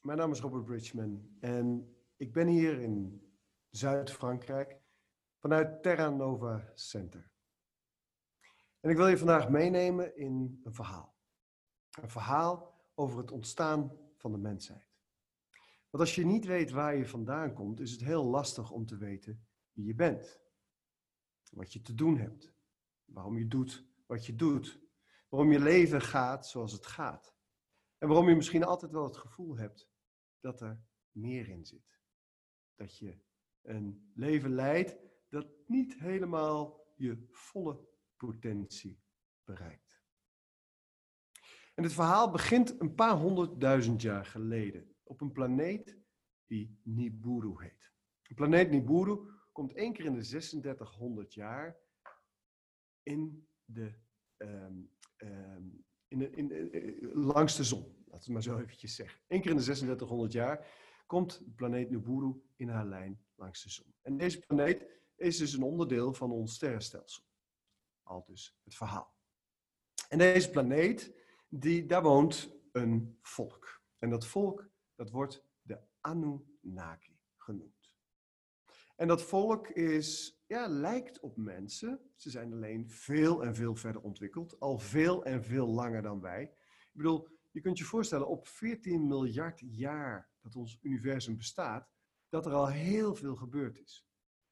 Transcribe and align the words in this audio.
Mijn 0.00 0.18
naam 0.18 0.30
is 0.30 0.40
Robert 0.40 0.64
Bridgman 0.64 1.36
en 1.40 1.96
ik 2.16 2.32
ben 2.32 2.46
hier 2.46 2.80
in 2.80 3.22
Zuid-Frankrijk 3.70 4.80
vanuit 5.38 5.82
Terra 5.82 6.08
Nova 6.08 6.70
Center. 6.74 7.30
En 8.80 8.90
ik 8.90 8.96
wil 8.96 9.08
je 9.08 9.18
vandaag 9.18 9.48
meenemen 9.48 10.16
in 10.16 10.60
een 10.64 10.74
verhaal. 10.74 11.16
Een 12.00 12.10
verhaal 12.10 12.80
over 12.94 13.18
het 13.18 13.30
ontstaan 13.30 13.98
van 14.16 14.32
de 14.32 14.38
mensheid. 14.38 14.94
Want 15.90 16.04
als 16.04 16.14
je 16.14 16.24
niet 16.24 16.44
weet 16.44 16.70
waar 16.70 16.96
je 16.96 17.06
vandaan 17.06 17.52
komt, 17.52 17.80
is 17.80 17.90
het 17.90 18.00
heel 18.00 18.24
lastig 18.24 18.70
om 18.70 18.86
te 18.86 18.96
weten 18.96 19.46
wie 19.72 19.86
je 19.86 19.94
bent. 19.94 20.40
Wat 21.50 21.72
je 21.72 21.82
te 21.82 21.94
doen 21.94 22.18
hebt. 22.18 22.52
Waarom 23.04 23.38
je 23.38 23.48
doet 23.48 23.86
wat 24.06 24.26
je 24.26 24.34
doet. 24.34 24.80
Waarom 25.28 25.52
je 25.52 25.60
leven 25.60 26.00
gaat 26.00 26.46
zoals 26.46 26.72
het 26.72 26.86
gaat. 26.86 27.34
En 27.98 28.08
waarom 28.08 28.28
je 28.28 28.36
misschien 28.36 28.64
altijd 28.64 28.92
wel 28.92 29.04
het 29.04 29.16
gevoel 29.16 29.56
hebt 29.56 29.89
dat 30.40 30.60
er 30.60 30.80
meer 31.10 31.48
in 31.48 31.64
zit. 31.64 32.00
Dat 32.74 32.98
je 32.98 33.18
een 33.62 34.10
leven 34.14 34.54
leidt 34.54 34.96
dat 35.28 35.46
niet 35.66 35.98
helemaal 35.98 36.86
je 36.96 37.26
volle 37.30 37.88
potentie 38.16 39.02
bereikt. 39.44 40.02
En 41.74 41.82
het 41.82 41.92
verhaal 41.92 42.30
begint 42.30 42.80
een 42.80 42.94
paar 42.94 43.16
honderdduizend 43.16 44.02
jaar 44.02 44.24
geleden 44.24 44.94
op 45.02 45.20
een 45.20 45.32
planeet 45.32 45.98
die 46.46 46.80
Nibiru 46.82 47.62
heet. 47.62 47.92
De 48.22 48.34
planeet 48.34 48.70
Nibiru 48.70 49.30
komt 49.52 49.72
één 49.72 49.92
keer 49.92 50.04
in 50.04 50.14
de 50.14 50.22
3600 50.22 51.34
jaar 51.34 51.78
in 53.02 53.48
de, 53.64 53.92
um, 54.36 54.90
um, 55.16 55.84
in 56.08 56.18
de, 56.18 56.30
in 56.30 56.48
de, 56.48 56.70
uh, 56.70 57.14
langs 57.14 57.56
de 57.56 57.64
zon. 57.64 57.99
Laten 58.10 58.26
we 58.26 58.32
maar 58.32 58.42
zo 58.42 58.58
eventjes 58.58 58.94
zeggen. 58.94 59.20
Eén 59.28 59.40
keer 59.40 59.50
in 59.50 59.56
de 59.56 59.62
3600 59.62 60.32
jaar 60.32 60.66
komt 61.06 61.38
de 61.44 61.50
planeet 61.50 61.90
Nibiru 61.90 62.42
in 62.56 62.68
haar 62.68 62.86
lijn 62.86 63.24
langs 63.34 63.62
de 63.62 63.70
zon. 63.70 63.94
En 64.02 64.16
deze 64.16 64.38
planeet 64.38 64.86
is 65.16 65.36
dus 65.36 65.52
een 65.52 65.62
onderdeel 65.62 66.12
van 66.12 66.30
ons 66.30 66.54
sterrenstelsel. 66.54 67.22
Al 68.02 68.24
dus 68.26 68.58
het 68.64 68.74
verhaal. 68.74 69.14
En 70.08 70.18
deze 70.18 70.50
planeet, 70.50 71.14
die, 71.48 71.86
daar 71.86 72.02
woont 72.02 72.50
een 72.72 73.18
volk. 73.22 73.82
En 73.98 74.10
dat 74.10 74.26
volk, 74.26 74.70
dat 74.94 75.10
wordt 75.10 75.44
de 75.62 75.80
Anunnaki 76.00 77.18
genoemd. 77.36 77.96
En 78.96 79.08
dat 79.08 79.22
volk 79.22 79.68
is, 79.68 80.40
ja, 80.46 80.68
lijkt 80.68 81.20
op 81.20 81.36
mensen. 81.36 82.10
Ze 82.14 82.30
zijn 82.30 82.52
alleen 82.52 82.90
veel 82.90 83.44
en 83.44 83.54
veel 83.54 83.74
verder 83.74 84.02
ontwikkeld. 84.02 84.60
Al 84.60 84.78
veel 84.78 85.24
en 85.24 85.44
veel 85.44 85.66
langer 85.66 86.02
dan 86.02 86.20
wij. 86.20 86.42
Ik 86.42 86.90
bedoel, 86.92 87.28
je 87.50 87.60
kunt 87.60 87.78
je 87.78 87.84
voorstellen, 87.84 88.28
op 88.28 88.48
14 88.48 89.06
miljard 89.06 89.62
jaar 89.66 90.30
dat 90.40 90.56
ons 90.56 90.78
universum 90.82 91.36
bestaat, 91.36 91.88
dat 92.28 92.46
er 92.46 92.52
al 92.52 92.68
heel 92.68 93.14
veel 93.14 93.36
gebeurd 93.36 93.78
is. 93.78 94.06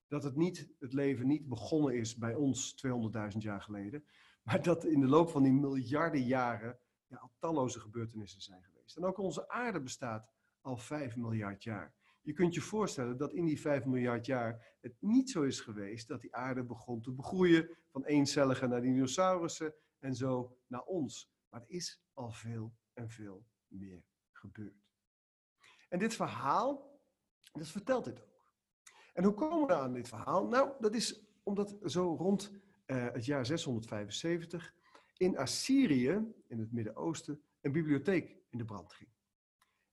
Dat 0.06 0.22
het, 0.22 0.36
niet, 0.36 0.68
het 0.78 0.92
leven 0.92 1.26
niet 1.26 1.48
begonnen 1.48 1.94
is 1.94 2.16
bij 2.16 2.34
ons 2.34 2.86
200.000 3.32 3.38
jaar 3.38 3.62
geleden, 3.62 4.04
maar 4.42 4.62
dat 4.62 4.84
in 4.84 5.00
de 5.00 5.06
loop 5.06 5.30
van 5.30 5.42
die 5.42 5.52
miljarden 5.52 6.22
jaren 6.22 6.78
ja, 7.06 7.16
al 7.16 7.32
talloze 7.38 7.80
gebeurtenissen 7.80 8.40
zijn 8.40 8.62
geweest. 8.62 8.96
En 8.96 9.04
ook 9.04 9.18
onze 9.18 9.48
aarde 9.48 9.80
bestaat 9.80 10.30
al 10.60 10.76
5 10.76 11.16
miljard 11.16 11.62
jaar. 11.62 11.94
Je 12.22 12.32
kunt 12.32 12.54
je 12.54 12.60
voorstellen 12.60 13.16
dat 13.16 13.32
in 13.32 13.44
die 13.44 13.60
5 13.60 13.84
miljard 13.84 14.26
jaar 14.26 14.76
het 14.80 14.96
niet 15.00 15.30
zo 15.30 15.42
is 15.42 15.60
geweest 15.60 16.08
dat 16.08 16.20
die 16.20 16.34
aarde 16.34 16.64
begon 16.64 17.00
te 17.00 17.12
begroeien 17.12 17.76
van 17.90 18.04
eencelligen 18.04 18.68
naar 18.68 18.80
dinosaurussen 18.80 19.74
en 19.98 20.14
zo 20.14 20.56
naar 20.66 20.82
ons. 20.82 21.30
Maar 21.48 21.60
er 21.60 21.70
is 21.70 22.02
al 22.12 22.30
veel 22.30 22.74
en 22.98 23.10
veel 23.10 23.46
meer 23.66 24.04
gebeurd. 24.32 24.86
En 25.88 25.98
dit 25.98 26.14
verhaal, 26.14 27.00
dat 27.52 27.68
vertelt 27.68 28.04
dit 28.04 28.22
ook. 28.22 28.52
En 29.12 29.24
hoe 29.24 29.34
komen 29.34 29.66
we 29.66 29.74
aan 29.74 29.92
dit 29.92 30.08
verhaal? 30.08 30.48
Nou, 30.48 30.72
dat 30.80 30.94
is 30.94 31.26
omdat 31.42 31.76
zo 31.84 32.14
rond 32.14 32.52
uh, 32.86 33.12
het 33.12 33.24
jaar 33.24 33.46
675 33.46 34.74
in 35.16 35.38
Assyrië, 35.38 36.34
in 36.46 36.58
het 36.58 36.72
Midden-Oosten, 36.72 37.42
een 37.60 37.72
bibliotheek 37.72 38.36
in 38.50 38.58
de 38.58 38.64
brand 38.64 38.92
ging. 38.92 39.10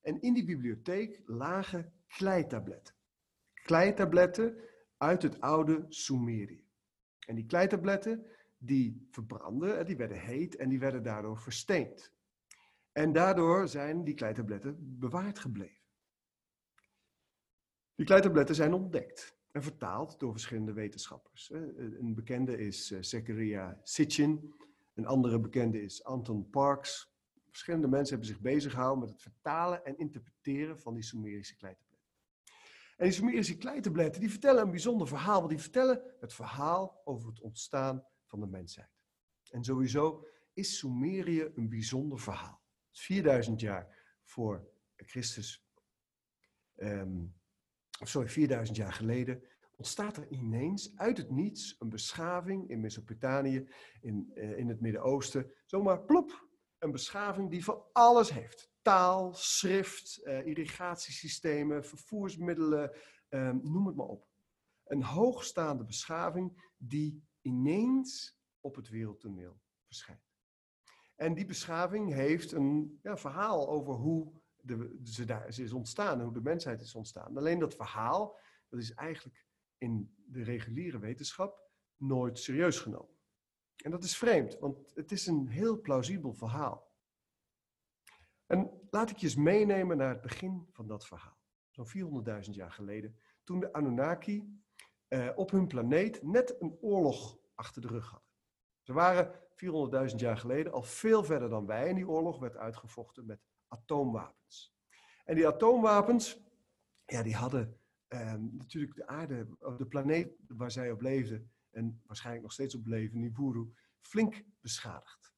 En 0.01 0.21
in 0.21 0.33
die 0.33 0.45
bibliotheek 0.45 1.21
lagen 1.25 1.93
kleitabletten. 2.07 2.95
Kleitabletten 3.53 4.57
uit 4.97 5.21
het 5.21 5.41
oude 5.41 5.85
Sumerië. 5.89 6.65
En 7.19 7.35
die 7.35 7.45
kleitabletten, 7.45 8.25
die 8.57 9.07
verbrandden, 9.11 9.85
die 9.85 9.95
werden 9.95 10.19
heet 10.19 10.55
en 10.55 10.69
die 10.69 10.79
werden 10.79 11.03
daardoor 11.03 11.37
versteend. 11.37 12.14
En 12.95 13.13
daardoor 13.13 13.67
zijn 13.67 14.03
die 14.03 14.13
kleitabletten 14.13 14.99
bewaard 14.99 15.39
gebleven. 15.39 15.83
Die 17.95 18.05
kleitabletten 18.05 18.55
zijn 18.55 18.73
ontdekt 18.73 19.37
en 19.51 19.63
vertaald 19.63 20.19
door 20.19 20.31
verschillende 20.31 20.73
wetenschappers. 20.73 21.49
Een 21.49 22.13
bekende 22.15 22.57
is 22.57 22.91
eh, 22.91 23.01
Zechariah 23.01 23.77
Sitchin, 23.83 24.53
een 24.93 25.05
andere 25.05 25.39
bekende 25.39 25.81
is 25.81 26.03
Anton 26.03 26.49
Parks. 26.49 27.13
Verschillende 27.49 27.87
mensen 27.87 28.09
hebben 28.09 28.33
zich 28.33 28.41
bezig 28.41 28.71
gehouden 28.71 28.99
met 28.99 29.09
het 29.09 29.21
vertalen 29.21 29.85
en 29.85 29.97
interpreteren 29.97 30.79
van 30.79 30.93
die 30.93 31.03
Sumerische 31.03 31.55
kleitabletten. 31.55 32.09
En 32.97 33.05
die 33.05 33.13
Sumerische 33.13 33.57
kleitabletten 33.57 34.21
die 34.21 34.31
vertellen 34.31 34.63
een 34.63 34.71
bijzonder 34.71 35.07
verhaal, 35.07 35.37
want 35.37 35.49
die 35.49 35.61
vertellen 35.61 36.01
het 36.19 36.33
verhaal 36.33 37.01
over 37.03 37.29
het 37.29 37.39
ontstaan 37.39 38.05
van 38.25 38.39
de 38.39 38.47
mensheid. 38.47 38.89
En 39.49 39.63
sowieso 39.63 40.27
is 40.53 40.77
Sumerië 40.77 41.51
een 41.55 41.69
bijzonder 41.69 42.19
verhaal. 42.19 42.63
4000 42.99 43.59
jaar 43.59 44.13
voor 44.23 44.67
Christus, 44.95 45.65
um, 46.75 47.35
sorry, 47.89 48.29
4000 48.29 48.77
jaar 48.77 48.93
geleden, 48.93 49.43
ontstaat 49.75 50.17
er 50.17 50.27
ineens 50.29 50.97
uit 50.97 51.17
het 51.17 51.29
niets 51.29 51.75
een 51.79 51.89
beschaving 51.89 52.69
in 52.69 52.79
Mesopotamië, 52.79 53.69
in, 54.01 54.31
uh, 54.35 54.57
in 54.57 54.69
het 54.69 54.81
Midden-Oosten. 54.81 55.51
Zomaar 55.65 56.03
plop, 56.03 56.47
een 56.77 56.91
beschaving 56.91 57.51
die 57.51 57.63
van 57.63 57.83
alles 57.91 58.29
heeft. 58.29 58.73
Taal, 58.81 59.33
schrift, 59.33 60.21
uh, 60.23 60.45
irrigatiesystemen, 60.45 61.85
vervoersmiddelen, 61.85 62.91
um, 63.29 63.59
noem 63.63 63.87
het 63.87 63.95
maar 63.95 64.05
op. 64.05 64.27
Een 64.83 65.03
hoogstaande 65.03 65.85
beschaving 65.85 66.73
die 66.77 67.23
ineens 67.41 68.39
op 68.59 68.75
het 68.75 68.89
wereldtoneel 68.89 69.59
verschijnt. 69.85 70.24
En 71.15 71.33
die 71.33 71.45
beschaving 71.45 72.13
heeft 72.13 72.51
een 72.51 72.99
ja, 73.03 73.17
verhaal 73.17 73.69
over 73.69 73.93
hoe 73.93 74.31
de, 74.61 74.99
ze, 75.03 75.25
daar, 75.25 75.47
is 75.47 75.73
ontstaan, 75.73 76.21
hoe 76.21 76.33
de 76.33 76.41
mensheid 76.41 76.81
is 76.81 76.95
ontstaan. 76.95 77.37
Alleen 77.37 77.59
dat 77.59 77.75
verhaal, 77.75 78.39
dat 78.69 78.79
is 78.79 78.93
eigenlijk 78.93 79.45
in 79.77 80.15
de 80.15 80.43
reguliere 80.43 80.99
wetenschap 80.99 81.69
nooit 81.97 82.39
serieus 82.39 82.79
genomen. 82.79 83.13
En 83.83 83.91
dat 83.91 84.03
is 84.03 84.17
vreemd, 84.17 84.59
want 84.59 84.91
het 84.93 85.11
is 85.11 85.27
een 85.27 85.47
heel 85.47 85.81
plausibel 85.81 86.33
verhaal. 86.33 86.93
En 88.45 88.81
laat 88.89 89.09
ik 89.09 89.17
je 89.17 89.25
eens 89.25 89.35
meenemen 89.35 89.97
naar 89.97 90.09
het 90.09 90.21
begin 90.21 90.67
van 90.71 90.87
dat 90.87 91.07
verhaal. 91.07 91.37
Zo'n 91.69 92.23
400.000 92.45 92.51
jaar 92.51 92.71
geleden, 92.71 93.19
toen 93.43 93.59
de 93.59 93.73
Anunnaki 93.73 94.63
eh, 95.07 95.29
op 95.35 95.51
hun 95.51 95.67
planeet 95.67 96.23
net 96.23 96.61
een 96.61 96.77
oorlog 96.81 97.37
achter 97.55 97.81
de 97.81 97.87
rug 97.87 98.09
hadden. 98.09 98.29
Ze 98.81 98.93
waren 98.93 99.44
400.000 100.09 100.15
jaar 100.15 100.37
geleden 100.37 100.71
al 100.71 100.83
veel 100.83 101.23
verder 101.23 101.49
dan 101.49 101.65
wij. 101.65 101.87
En 101.87 101.95
die 101.95 102.07
oorlog 102.07 102.39
werd 102.39 102.57
uitgevochten 102.57 103.25
met 103.25 103.39
atoomwapens. 103.67 104.75
En 105.25 105.35
die 105.35 105.47
atoomwapens, 105.47 106.43
ja, 107.05 107.23
die 107.23 107.35
hadden 107.35 107.79
eh, 108.07 108.33
natuurlijk 108.33 108.95
de 108.95 109.07
aarde, 109.07 109.47
de 109.77 109.85
planeet 109.85 110.35
waar 110.47 110.71
zij 110.71 110.91
op 110.91 111.01
leefden, 111.01 111.51
en 111.71 112.01
waarschijnlijk 112.05 112.43
nog 112.43 112.53
steeds 112.53 112.75
op 112.75 112.85
leven, 112.85 113.19
Nibiru, 113.19 113.73
flink 114.01 114.43
beschadigd. 114.61 115.33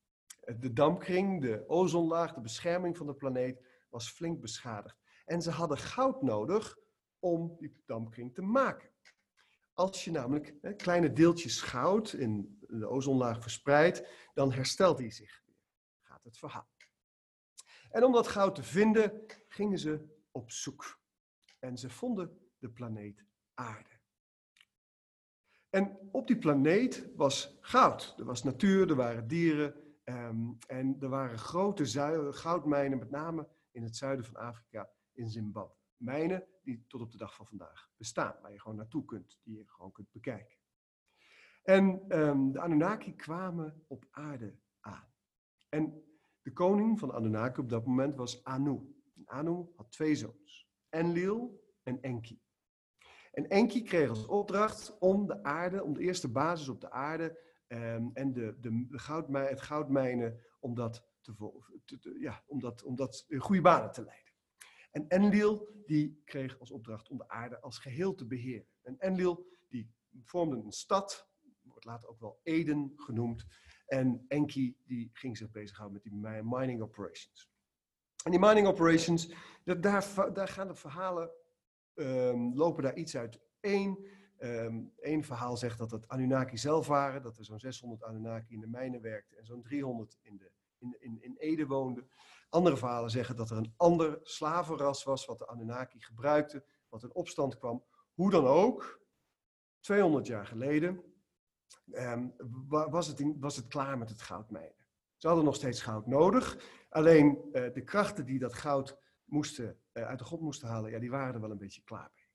De 0.59 0.73
dampkring, 0.73 1.41
de 1.41 1.63
ozonlaag, 1.67 2.33
de 2.33 2.41
bescherming 2.41 2.97
van 2.97 3.07
de 3.07 3.13
planeet 3.13 3.65
was 3.89 4.09
flink 4.09 4.41
beschadigd. 4.41 4.97
En 5.25 5.41
ze 5.41 5.51
hadden 5.51 5.77
goud 5.77 6.21
nodig 6.21 6.77
om 7.19 7.55
die 7.57 7.81
dampkring 7.85 8.33
te 8.33 8.41
maken. 8.41 8.89
Als 9.73 10.03
je 10.03 10.11
namelijk 10.11 10.55
kleine 10.77 11.13
deeltjes 11.13 11.61
goud 11.61 12.13
in 12.13 12.56
de 12.67 12.87
ozonlaag 12.87 13.41
verspreidt, 13.41 14.07
dan 14.33 14.51
herstelt 14.51 14.97
die 14.97 15.11
zich 15.11 15.41
weer. 15.45 15.55
Gaat 16.01 16.23
het 16.23 16.37
verhaal. 16.37 16.69
En 17.89 18.03
om 18.03 18.11
dat 18.11 18.27
goud 18.27 18.55
te 18.55 18.63
vinden, 18.63 19.25
gingen 19.47 19.79
ze 19.79 20.17
op 20.31 20.51
zoek. 20.51 20.99
En 21.59 21.77
ze 21.77 21.89
vonden 21.89 22.51
de 22.57 22.69
planeet 22.69 23.25
Aarde. 23.53 23.99
En 25.69 26.09
op 26.11 26.27
die 26.27 26.37
planeet 26.37 27.09
was 27.15 27.57
goud. 27.61 28.15
Er 28.17 28.25
was 28.25 28.43
natuur, 28.43 28.89
er 28.89 28.95
waren 28.95 29.27
dieren 29.27 29.75
um, 30.03 30.57
en 30.67 30.97
er 30.99 31.09
waren 31.09 31.37
grote 31.37 32.33
goudmijnen, 32.33 32.99
met 32.99 33.09
name 33.09 33.47
in 33.71 33.83
het 33.83 33.95
zuiden 33.95 34.25
van 34.25 34.35
Afrika, 34.35 34.89
in 35.11 35.29
Zimbabwe. 35.29 35.75
Mijnen 35.97 36.47
die 36.63 36.85
tot 36.87 37.01
op 37.01 37.11
de 37.11 37.17
dag 37.17 37.35
van 37.35 37.47
vandaag 37.47 37.89
bestaan, 37.97 38.35
waar 38.41 38.51
je 38.51 38.59
gewoon 38.59 38.77
naartoe 38.77 39.05
kunt, 39.05 39.39
die 39.43 39.57
je 39.57 39.63
gewoon 39.67 39.91
kunt 39.91 40.11
bekijken. 40.11 40.56
En 41.69 42.17
um, 42.19 42.51
de 42.51 42.59
Anunnaki 42.59 43.15
kwamen 43.15 43.83
op 43.87 44.07
aarde 44.11 44.55
aan. 44.79 45.07
En 45.69 46.03
de 46.41 46.53
koning 46.53 46.99
van 46.99 47.13
Anunnaki 47.13 47.59
op 47.59 47.69
dat 47.69 47.85
moment 47.85 48.15
was 48.15 48.43
Anu. 48.43 48.95
Anu 49.25 49.65
had 49.75 49.91
twee 49.91 50.15
zoons, 50.15 50.69
Enlil 50.89 51.63
en 51.83 52.01
Enki. 52.01 52.41
En 53.31 53.47
Enki 53.47 53.83
kreeg 53.83 54.09
als 54.09 54.25
opdracht 54.25 54.97
om 54.99 55.27
de 55.27 55.43
aarde, 55.43 55.83
om 55.83 55.93
de 55.93 56.01
eerste 56.01 56.31
basis 56.31 56.67
op 56.67 56.81
de 56.81 56.91
aarde 56.91 57.39
ehm, 57.67 58.09
en 58.13 58.33
de, 58.33 58.57
de, 58.59 58.85
het 59.31 59.61
goudmijnen, 59.61 60.39
om 60.59 60.75
dat, 60.75 61.07
te, 61.21 62.15
ja, 62.19 62.43
om, 62.45 62.59
dat, 62.59 62.83
om 62.83 62.95
dat 62.95 63.25
in 63.27 63.39
goede 63.39 63.61
banen 63.61 63.91
te 63.91 64.03
leiden. 64.03 64.33
En 64.91 65.07
Enlil 65.07 65.83
die 65.85 66.21
kreeg 66.25 66.59
als 66.59 66.71
opdracht 66.71 67.09
om 67.09 67.17
de 67.17 67.29
aarde 67.29 67.61
als 67.61 67.77
geheel 67.77 68.15
te 68.15 68.25
beheren. 68.25 68.67
En 68.81 68.99
Enlil 68.99 69.47
die 69.67 69.95
vormde 70.23 70.55
een 70.55 70.71
stad, 70.71 71.27
later 71.87 72.09
ook 72.09 72.19
wel 72.19 72.39
Eden 72.43 72.93
genoemd. 72.95 73.45
En 73.85 74.25
Enki 74.27 74.77
die 74.85 75.09
ging 75.13 75.37
zich 75.37 75.51
bezighouden 75.51 76.01
met 76.03 76.11
die 76.11 76.43
mining 76.43 76.81
operations. 76.81 77.49
En 78.23 78.31
die 78.31 78.39
mining 78.39 78.67
operations, 78.67 79.33
daar, 79.63 80.33
daar 80.33 80.47
gaan 80.47 80.67
de 80.67 80.75
verhalen, 80.75 81.31
um, 81.93 82.55
lopen 82.55 82.83
daar 82.83 82.95
iets 82.95 83.17
uit 83.17 83.39
één. 83.59 84.15
Eén 84.37 84.87
ehm, 84.99 85.21
verhaal 85.21 85.57
zegt 85.57 85.77
dat 85.77 85.91
het 85.91 86.07
Anunnaki 86.07 86.57
zelf 86.57 86.87
waren, 86.87 87.21
dat 87.21 87.37
er 87.37 87.45
zo'n 87.45 87.59
600 87.59 88.03
Anunnaki 88.03 88.53
in 88.53 88.59
de 88.59 88.67
mijnen 88.67 89.01
werkten 89.01 89.37
en 89.37 89.45
zo'n 89.45 89.61
300 89.61 90.17
in, 90.21 90.37
de, 90.37 90.51
in, 90.77 90.95
in, 90.99 91.21
in 91.21 91.35
Ede 91.37 91.65
woonden. 91.65 92.09
Andere 92.49 92.77
verhalen 92.77 93.09
zeggen 93.09 93.35
dat 93.35 93.49
er 93.49 93.57
een 93.57 93.73
ander 93.77 94.19
slavenras 94.23 95.03
was 95.03 95.25
wat 95.25 95.37
de 95.37 95.47
Anunnaki 95.47 96.01
gebruikte, 96.01 96.63
wat 96.89 97.03
in 97.03 97.13
opstand 97.13 97.57
kwam. 97.57 97.83
Hoe 98.13 98.31
dan 98.31 98.45
ook, 98.45 99.01
200 99.79 100.27
jaar 100.27 100.45
geleden 100.45 101.06
um, 101.91 102.33
was, 102.67 103.07
het 103.07 103.23
was 103.39 103.55
het 103.55 103.67
klaar 103.67 103.97
met 103.97 104.09
het 104.09 104.21
goudmijnen. 104.21 104.85
Ze 105.17 105.27
hadden 105.27 105.45
nog 105.45 105.55
steeds 105.55 105.81
goud 105.81 106.07
nodig, 106.07 106.57
alleen 106.89 107.49
uh, 107.53 107.73
de 107.73 107.83
krachten 107.83 108.25
die 108.25 108.39
dat 108.39 108.53
goud 108.53 108.97
moesten, 109.25 109.79
uh, 109.93 110.03
uit 110.03 110.19
de 110.19 110.25
grond 110.25 110.41
moesten 110.41 110.67
halen, 110.67 110.91
ja, 110.91 110.99
die 110.99 111.09
waren 111.09 111.33
er 111.33 111.41
wel 111.41 111.51
een 111.51 111.57
beetje 111.57 111.83
klaar 111.83 112.11
mee. 112.15 112.25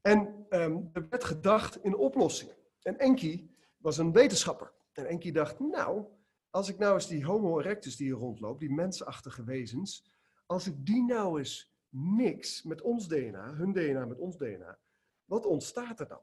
En 0.00 0.46
um, 0.50 0.90
er 0.92 1.08
werd 1.08 1.24
gedacht 1.24 1.84
in 1.84 1.96
oplossingen. 1.96 2.56
En 2.82 2.98
Enki 2.98 3.50
was 3.76 3.98
een 3.98 4.12
wetenschapper. 4.12 4.72
En 4.92 5.06
Enki 5.06 5.32
dacht, 5.32 5.60
nou, 5.60 6.06
als 6.50 6.68
ik 6.68 6.78
nou 6.78 6.94
eens 6.94 7.06
die 7.06 7.24
Homo 7.24 7.58
erectus 7.58 7.96
die 7.96 8.06
hier 8.06 8.16
rondloopt, 8.16 8.60
die 8.60 8.72
mensachtige 8.72 9.44
wezens, 9.44 10.10
als 10.46 10.66
ik 10.66 10.86
die 10.86 11.04
nou 11.04 11.38
eens 11.38 11.72
mix 11.88 12.62
met 12.62 12.80
ons 12.80 13.08
DNA, 13.08 13.54
hun 13.54 13.72
DNA 13.72 14.06
met 14.06 14.18
ons 14.18 14.36
DNA, 14.36 14.78
wat 15.24 15.46
ontstaat 15.46 16.00
er 16.00 16.08
dan? 16.08 16.20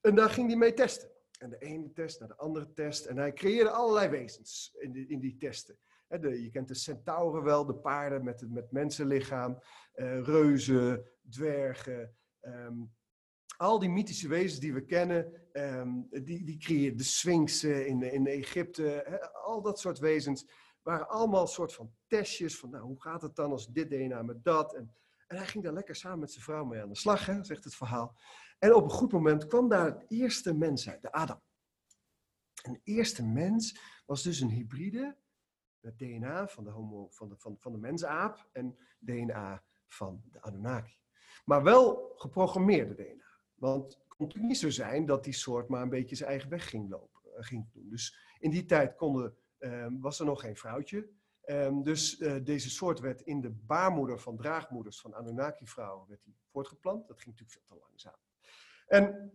En 0.00 0.14
daar 0.14 0.30
ging 0.30 0.48
hij 0.48 0.56
mee 0.56 0.74
testen. 0.74 1.10
En 1.38 1.50
de 1.50 1.58
ene 1.58 1.92
test 1.92 2.18
naar 2.20 2.28
de 2.28 2.36
andere 2.36 2.72
test. 2.72 3.04
En 3.04 3.16
hij 3.16 3.32
creëerde 3.32 3.70
allerlei 3.70 4.08
wezens 4.08 4.76
in 4.78 4.92
die, 4.92 5.08
in 5.08 5.20
die 5.20 5.36
testen. 5.36 5.78
De, 6.08 6.42
je 6.42 6.50
kent 6.50 6.68
de 6.68 6.74
centauren 6.74 7.42
wel, 7.42 7.66
de 7.66 7.74
paarden 7.74 8.24
met, 8.24 8.44
met 8.48 8.72
mensenlichaam, 8.72 9.58
uh, 9.94 10.22
reuzen, 10.22 11.04
dwergen. 11.28 12.16
Um, 12.42 12.94
al 13.56 13.78
die 13.78 13.88
mythische 13.88 14.28
wezens 14.28 14.60
die 14.60 14.74
we 14.74 14.84
kennen, 14.84 15.32
um, 15.52 16.08
die, 16.10 16.44
die 16.44 16.58
creëerden 16.58 16.98
de 16.98 17.04
sphinxen 17.04 17.86
in, 17.86 18.02
in 18.02 18.26
Egypte, 18.26 19.20
al 19.32 19.62
dat 19.62 19.80
soort 19.80 19.98
wezens 19.98 20.46
waren 20.82 21.08
allemaal 21.08 21.46
soort 21.46 21.74
van 21.74 21.94
testjes 22.06 22.58
van, 22.58 22.70
nou, 22.70 22.84
hoe 22.84 23.00
gaat 23.02 23.22
het 23.22 23.36
dan 23.36 23.50
als 23.50 23.66
dit 23.66 23.90
DNA 23.90 24.22
met 24.22 24.44
dat? 24.44 24.74
En, 24.74 24.94
en 25.26 25.36
hij 25.36 25.46
ging 25.46 25.64
daar 25.64 25.72
lekker 25.72 25.96
samen 25.96 26.18
met 26.18 26.30
zijn 26.32 26.44
vrouw 26.44 26.64
mee 26.64 26.82
aan 26.82 26.88
de 26.88 26.96
slag, 26.96 27.24
zegt 27.42 27.64
het 27.64 27.74
verhaal. 27.74 28.16
En 28.58 28.74
op 28.74 28.84
een 28.84 28.90
goed 28.90 29.12
moment 29.12 29.46
kwam 29.46 29.68
daar 29.68 29.84
het 29.84 30.04
eerste 30.08 30.54
mens 30.54 30.88
uit, 30.88 31.02
de 31.02 31.12
Adam. 31.12 31.42
En 32.62 32.72
de 32.72 32.80
eerste 32.84 33.26
mens 33.26 33.80
was 34.06 34.22
dus 34.22 34.40
een 34.40 34.50
hybride 34.50 35.16
met 35.80 35.98
DNA 35.98 36.48
van 36.48 36.64
de, 36.64 36.70
homo, 36.70 37.08
van 37.10 37.28
de, 37.28 37.36
van, 37.36 37.56
van 37.58 37.72
de 37.72 37.78
mensaap 37.78 38.48
en 38.52 38.78
DNA 38.98 39.64
van 39.86 40.22
de 40.30 40.42
Anunnaki. 40.42 40.98
Maar 41.44 41.62
wel 41.62 42.12
geprogrammeerde 42.16 42.94
DNA. 42.94 43.24
Want 43.54 43.84
het 43.84 44.08
kon 44.08 44.26
natuurlijk 44.26 44.48
niet 44.48 44.58
zo 44.58 44.70
zijn 44.70 45.06
dat 45.06 45.24
die 45.24 45.32
soort 45.32 45.68
maar 45.68 45.82
een 45.82 45.88
beetje 45.88 46.16
zijn 46.16 46.30
eigen 46.30 46.50
weg 46.50 46.68
ging 46.68 46.90
lopen. 46.90 47.20
Eh, 47.36 47.44
ging 47.44 47.72
doen. 47.72 47.88
Dus 47.88 48.18
in 48.38 48.50
die 48.50 48.64
tijd 48.64 48.94
konden, 48.94 49.36
ehm, 49.58 50.00
was 50.00 50.18
er 50.20 50.26
nog 50.26 50.40
geen 50.40 50.56
vrouwtje. 50.56 51.08
Um, 51.48 51.82
dus 51.82 52.20
uh, 52.20 52.44
deze 52.44 52.70
soort 52.70 53.00
werd 53.00 53.20
in 53.20 53.40
de 53.40 53.50
baarmoeder 53.50 54.18
van 54.18 54.36
draagmoeders 54.36 55.00
van 55.00 55.14
Anunnaki-vrouwen 55.14 56.08
werd 56.08 56.20
voortgeplant. 56.50 57.08
Dat 57.08 57.20
ging 57.20 57.38
natuurlijk 57.38 57.52
veel 57.52 57.76
te 57.76 57.84
langzaam. 57.88 58.25
En 58.86 59.32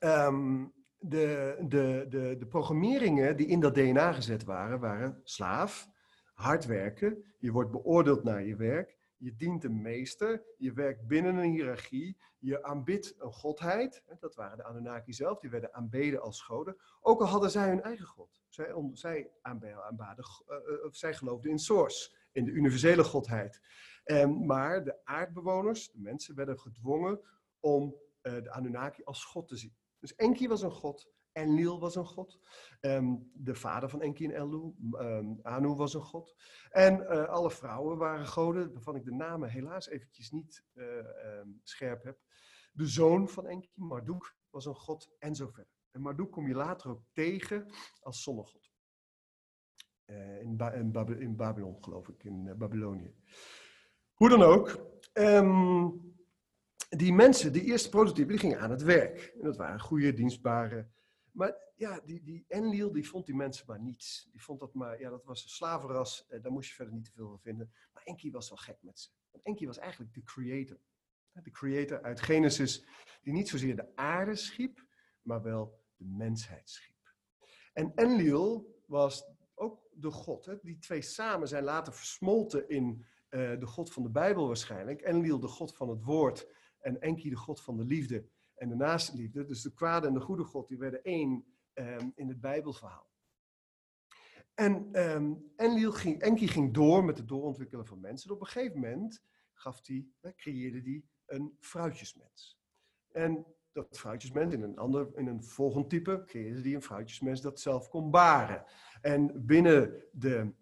um, 0.00 0.72
de, 0.98 1.56
de, 1.68 2.06
de, 2.08 2.36
de 2.38 2.46
programmeringen 2.46 3.36
die 3.36 3.46
in 3.46 3.60
dat 3.60 3.74
DNA 3.74 4.12
gezet 4.12 4.44
waren, 4.44 4.80
waren 4.80 5.20
slaaf, 5.22 5.88
hard 6.34 6.64
werken, 6.66 7.24
je 7.38 7.52
wordt 7.52 7.70
beoordeeld 7.70 8.24
naar 8.24 8.44
je 8.44 8.56
werk, 8.56 8.96
je 9.16 9.34
dient 9.34 9.64
een 9.64 9.82
meester, 9.82 10.42
je 10.56 10.72
werkt 10.72 11.06
binnen 11.06 11.36
een 11.36 11.50
hiërarchie, 11.50 12.16
je 12.38 12.62
aanbidt 12.62 13.14
een 13.18 13.32
godheid. 13.32 14.02
Dat 14.20 14.34
waren 14.34 14.56
de 14.56 14.64
Anunnaki 14.64 15.12
zelf, 15.12 15.38
die 15.40 15.50
werden 15.50 15.74
aanbeden 15.74 16.22
als 16.22 16.42
goden. 16.42 16.76
Ook 17.00 17.20
al 17.20 17.26
hadden 17.26 17.50
zij 17.50 17.68
hun 17.68 17.82
eigen 17.82 18.06
god. 18.06 18.42
Zij, 18.48 18.74
zij, 18.92 19.30
aanbaden, 19.42 20.24
uh, 20.48 20.56
uh, 20.56 20.86
zij 20.90 21.14
geloofden 21.14 21.50
in 21.50 21.58
Source, 21.58 22.16
in 22.32 22.44
de 22.44 22.50
universele 22.50 23.04
godheid. 23.04 23.60
Um, 24.04 24.46
maar 24.46 24.84
de 24.84 25.04
aardbewoners, 25.04 25.90
de 25.90 26.00
mensen, 26.00 26.34
werden 26.34 26.58
gedwongen 26.58 27.20
om 27.60 27.94
uh, 28.26 28.42
de 28.42 28.50
Anunnaki 28.50 29.02
als 29.02 29.24
god 29.24 29.48
te 29.48 29.56
zien. 29.56 29.76
Dus 29.98 30.14
Enki 30.14 30.48
was 30.48 30.62
een 30.62 30.70
god, 30.70 31.12
Enlil 31.34 31.80
was 31.80 31.94
een 31.94 32.06
god. 32.06 32.38
Um, 32.80 33.30
de 33.34 33.54
vader 33.54 33.88
van 33.88 34.02
Enki 34.02 34.24
en 34.24 34.34
Enlil, 34.34 34.76
um, 34.92 35.38
Anu 35.42 35.68
was 35.68 35.94
een 35.94 36.02
god. 36.02 36.34
En 36.70 37.00
uh, 37.00 37.24
alle 37.24 37.50
vrouwen 37.50 37.98
waren 37.98 38.26
goden, 38.26 38.72
waarvan 38.72 38.96
ik 38.96 39.04
de 39.04 39.12
namen 39.12 39.48
helaas 39.48 39.88
eventjes 39.88 40.30
niet 40.30 40.64
uh, 40.74 40.86
um, 41.38 41.60
scherp 41.62 42.02
heb. 42.02 42.18
De 42.72 42.86
zoon 42.86 43.28
van 43.28 43.46
Enki, 43.46 43.70
Marduk, 43.74 44.36
was 44.50 44.66
een 44.66 44.74
god 44.74 45.10
en 45.18 45.34
zo 45.34 45.46
verder. 45.46 45.72
En 45.90 46.00
Marduk 46.00 46.30
kom 46.30 46.48
je 46.48 46.54
later 46.54 46.90
ook 46.90 47.02
tegen 47.12 47.66
als 48.00 48.22
zonnegod. 48.22 48.72
In, 50.04 50.58
in, 51.18 51.36
Babylon, 51.36 51.84
geloof 51.84 52.08
ik, 52.08 52.24
in 52.24 52.58
Babylonië. 52.58 53.14
Hoe 54.14 54.28
dan 54.28 54.42
ook 54.42 54.86
die 56.96 57.12
mensen, 57.12 57.52
die 57.52 57.62
eerste 57.62 57.88
prototypen, 57.88 58.30
die 58.30 58.38
gingen 58.38 58.60
aan 58.60 58.70
het 58.70 58.82
werk. 58.82 59.34
En 59.38 59.44
dat 59.44 59.56
waren 59.56 59.80
goede, 59.80 60.12
dienstbare. 60.12 60.88
Maar 61.32 61.56
ja, 61.76 62.00
die, 62.04 62.22
die 62.22 62.44
Enlil, 62.48 62.92
die 62.92 63.08
vond 63.08 63.26
die 63.26 63.34
mensen 63.34 63.64
maar 63.66 63.80
niets. 63.80 64.28
Die 64.32 64.42
vond 64.42 64.60
dat 64.60 64.74
maar, 64.74 65.00
ja, 65.00 65.10
dat 65.10 65.24
was 65.24 65.42
een 65.42 65.48
slavenras. 65.48 66.26
Eh, 66.28 66.42
daar 66.42 66.52
moest 66.52 66.68
je 66.68 66.74
verder 66.74 66.94
niet 66.94 67.04
te 67.04 67.12
veel 67.12 67.28
van 67.28 67.40
vinden. 67.40 67.72
Maar 67.92 68.02
Enki 68.02 68.30
was 68.30 68.48
wel 68.48 68.58
gek 68.58 68.78
met 68.80 69.00
ze. 69.00 69.08
Enki 69.42 69.66
was 69.66 69.78
eigenlijk 69.78 70.14
de 70.14 70.22
creator. 70.22 70.78
De 71.42 71.50
creator 71.50 72.02
uit 72.02 72.20
Genesis, 72.20 72.86
die 73.22 73.32
niet 73.32 73.48
zozeer 73.48 73.76
de 73.76 73.96
aarde 73.96 74.36
schiep, 74.36 74.84
maar 75.22 75.42
wel 75.42 75.82
de 75.96 76.04
mensheid 76.04 76.70
schiep. 76.70 77.14
En 77.72 77.92
Enlil 77.94 78.74
was 78.86 79.26
ook 79.54 79.88
de 79.92 80.10
God. 80.10 80.44
Hè? 80.44 80.54
Die 80.62 80.78
twee 80.78 81.02
samen 81.02 81.48
zijn 81.48 81.64
later 81.64 81.92
versmolten 81.92 82.68
in 82.68 83.06
uh, 83.30 83.58
de 83.58 83.66
God 83.66 83.92
van 83.92 84.02
de 84.02 84.10
Bijbel 84.10 84.46
waarschijnlijk. 84.46 85.00
Enlil, 85.00 85.40
de 85.40 85.48
God 85.48 85.76
van 85.76 85.88
het 85.88 86.02
woord 86.02 86.46
en 86.84 87.00
Enki 87.00 87.30
de 87.30 87.36
god 87.36 87.60
van 87.60 87.76
de 87.76 87.84
liefde 87.84 88.28
en 88.54 88.68
de 88.68 88.74
naaste 88.74 89.16
liefde. 89.16 89.44
Dus 89.44 89.62
de 89.62 89.72
kwade 89.72 90.06
en 90.06 90.14
de 90.14 90.20
goede 90.20 90.44
god, 90.44 90.68
die 90.68 90.78
werden 90.78 91.02
één 91.02 91.44
um, 91.74 92.12
in 92.14 92.28
het 92.28 92.40
Bijbelverhaal. 92.40 93.12
En 94.54 95.00
um, 95.14 95.52
Enlil 95.56 95.92
ging, 95.92 96.20
Enki 96.20 96.48
ging 96.48 96.74
door 96.74 97.04
met 97.04 97.18
het 97.18 97.28
doorontwikkelen 97.28 97.86
van 97.86 98.00
mensen. 98.00 98.28
En 98.28 98.34
op 98.34 98.40
een 98.40 98.46
gegeven 98.46 98.80
moment 98.80 99.22
gaf 99.52 99.80
hij, 99.86 100.06
creëerde 100.36 100.80
hij 100.80 101.02
een 101.26 101.56
fruitjesmens. 101.60 102.60
En 103.08 103.46
dat 103.72 103.98
fruitjesmens, 103.98 104.54
in 104.54 104.62
een, 104.62 104.78
ander, 104.78 105.18
in 105.18 105.26
een 105.26 105.44
volgend 105.44 105.90
type, 105.90 106.22
creëerde 106.26 106.60
hij 106.60 106.74
een 106.74 106.82
fruitjesmens 106.82 107.40
dat 107.40 107.60
zelf 107.60 107.88
kon 107.88 108.10
baren. 108.10 108.64
En 109.00 109.46
binnen 109.46 110.04
de, 110.12 110.52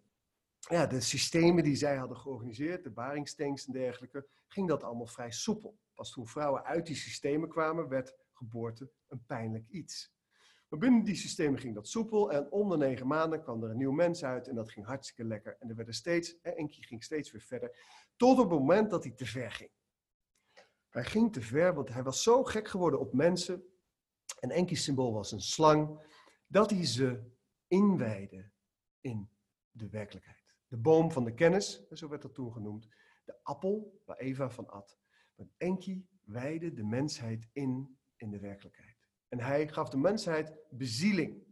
ja, 0.59 0.87
de 0.87 1.01
systemen 1.01 1.65
die 1.65 1.77
zij 1.77 1.97
hadden 1.97 2.17
georganiseerd, 2.17 2.85
de 2.85 2.91
baringstanks 2.91 3.67
en 3.67 3.73
dergelijke, 3.73 4.27
ging 4.47 4.69
dat 4.69 4.83
allemaal 4.83 5.07
vrij 5.07 5.31
soepel. 5.31 5.81
Pas 5.95 6.11
toen 6.11 6.27
vrouwen 6.27 6.65
uit 6.65 6.87
die 6.87 6.97
systemen 6.97 7.49
kwamen, 7.49 7.89
werd 7.89 8.17
geboorte 8.33 8.91
een 9.09 9.25
pijnlijk 9.27 9.69
iets. 9.69 10.13
Maar 10.69 10.79
binnen 10.81 11.05
die 11.05 11.15
systemen 11.15 11.61
ging 11.61 11.75
dat 11.75 11.89
soepel 11.89 12.33
en 12.33 12.51
om 12.51 12.69
de 12.69 12.77
negen 12.77 13.07
maanden 13.07 13.43
kwam 13.43 13.65
er 13.65 13.71
een 13.71 13.77
nieuw 13.77 13.93
mens 13.93 14.25
uit 14.25 14.49
en 14.49 14.55
dat 14.55 14.71
ging 14.71 14.87
hartstikke 14.87 15.25
lekker. 15.25 15.57
En 15.59 15.69
er 15.69 15.75
werden 15.75 15.95
steeds, 15.95 16.41
Enki 16.41 16.83
ging 16.83 17.05
steeds 17.05 17.31
weer 17.31 17.41
verder, 17.41 17.77
tot 18.17 18.39
op 18.39 18.51
het 18.51 18.59
moment 18.59 18.91
dat 18.91 19.05
hij 19.05 19.13
te 19.13 19.27
ver 19.27 19.53
ging. 19.53 19.71
Hij 20.89 21.05
ging 21.05 21.33
te 21.33 21.41
ver, 21.41 21.75
want 21.75 21.89
hij 21.89 22.03
was 22.03 22.23
zo 22.23 22.45
gek 22.45 22.69
geworden 22.69 23.01
op 23.01 23.13
mensen. 23.13 23.65
En 24.41 24.51
Enki's 24.51 24.85
symbool 24.85 25.13
was 25.13 25.33
een 25.33 25.41
slang, 25.41 26.01
dat 26.47 26.71
hij 26.71 26.87
ze 26.87 27.31
inwijde 27.67 28.51
in 29.01 29.31
de 29.71 29.89
werkelijkheid. 29.89 30.55
De 30.67 30.77
boom 30.77 31.11
van 31.11 31.25
de 31.25 31.35
kennis, 31.35 31.87
zo 31.91 32.09
werd 32.09 32.23
dat 32.23 32.35
toen 32.35 32.53
genoemd. 32.53 32.89
De 33.25 33.39
appel 33.43 34.01
waar 34.05 34.17
Eva 34.17 34.51
van 34.51 34.69
at. 34.69 35.02
Maar 35.35 35.47
Enki 35.57 36.07
wijde 36.25 36.73
de 36.73 36.85
mensheid 36.85 37.49
in 37.53 37.97
in 38.23 38.31
de 38.31 38.39
werkelijkheid. 38.39 38.97
En 39.29 39.41
hij 39.41 39.69
gaf 39.69 39.89
de 39.89 39.97
mensheid 39.97 40.53
bezieling. 40.71 41.45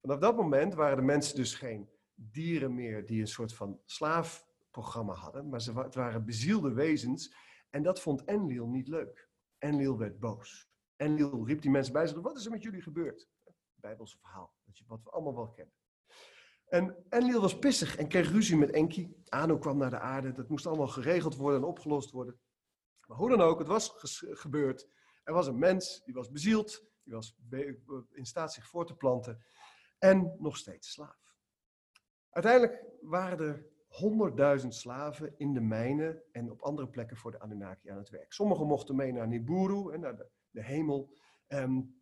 Vanaf 0.00 0.18
dat 0.18 0.36
moment 0.36 0.74
waren 0.74 0.96
de 0.96 1.02
mensen 1.02 1.36
dus 1.36 1.54
geen 1.54 1.88
dieren 2.14 2.74
meer 2.74 3.06
die 3.06 3.20
een 3.20 3.28
soort 3.28 3.54
van 3.54 3.80
slaaf 3.84 4.48
programma 4.70 5.14
hadden, 5.14 5.48
maar 5.48 5.60
ze, 5.60 5.72
waren 5.72 6.24
bezielde 6.24 6.72
wezens. 6.72 7.34
En 7.70 7.82
dat 7.82 8.00
vond 8.00 8.24
Enlil 8.24 8.66
niet 8.66 8.88
leuk. 8.88 9.28
Enlil 9.58 9.98
werd 9.98 10.18
boos. 10.18 10.70
Enlil 10.96 11.46
riep 11.46 11.62
die 11.62 11.70
mensen 11.70 11.92
bij 11.92 12.06
zich, 12.06 12.20
wat 12.20 12.36
is 12.36 12.44
er 12.44 12.50
met 12.50 12.62
jullie 12.62 12.82
gebeurd? 12.82 13.28
Bijbelse 13.74 14.18
verhaal, 14.18 14.54
wat 14.86 15.02
we 15.02 15.10
allemaal 15.10 15.34
wel 15.34 15.50
kennen. 15.50 15.74
En 16.66 17.04
Enlil 17.08 17.40
was 17.40 17.58
pissig 17.58 17.96
en 17.96 18.08
kreeg 18.08 18.30
ruzie 18.30 18.56
met 18.56 18.70
Enki. 18.70 19.14
Anu 19.28 19.58
kwam 19.58 19.76
naar 19.76 19.90
de 19.90 19.98
aarde, 19.98 20.32
dat 20.32 20.48
moest 20.48 20.66
allemaal 20.66 20.88
geregeld 20.88 21.36
worden 21.36 21.60
en 21.60 21.66
opgelost 21.66 22.10
worden. 22.10 22.40
Maar 23.10 23.18
hoe 23.18 23.28
dan 23.28 23.40
ook, 23.40 23.58
het 23.58 23.68
was 23.68 23.92
gebeurd. 24.30 24.88
Er 25.22 25.32
was 25.32 25.46
een 25.46 25.58
mens, 25.58 26.02
die 26.04 26.14
was 26.14 26.30
bezield, 26.30 26.84
die 27.02 27.14
was 27.14 27.36
in 28.12 28.26
staat 28.26 28.52
zich 28.52 28.66
voor 28.66 28.86
te 28.86 28.94
planten 28.94 29.42
en 29.98 30.36
nog 30.38 30.56
steeds 30.56 30.92
slaaf. 30.92 31.34
Uiteindelijk 32.30 32.84
waren 33.00 33.38
er 33.38 33.66
honderdduizend 33.86 34.74
slaven 34.74 35.34
in 35.36 35.54
de 35.54 35.60
mijnen 35.60 36.22
en 36.32 36.50
op 36.50 36.62
andere 36.62 36.88
plekken 36.88 37.16
voor 37.16 37.30
de 37.30 37.40
Anunnaki 37.40 37.88
aan 37.88 37.96
het 37.98 38.10
werk. 38.10 38.32
Sommigen 38.32 38.66
mochten 38.66 38.96
mee 38.96 39.12
naar 39.12 39.28
Nibiru, 39.28 39.98
naar 39.98 40.16
de, 40.50 40.62
hemel. 40.62 41.14
Um, 41.48 41.98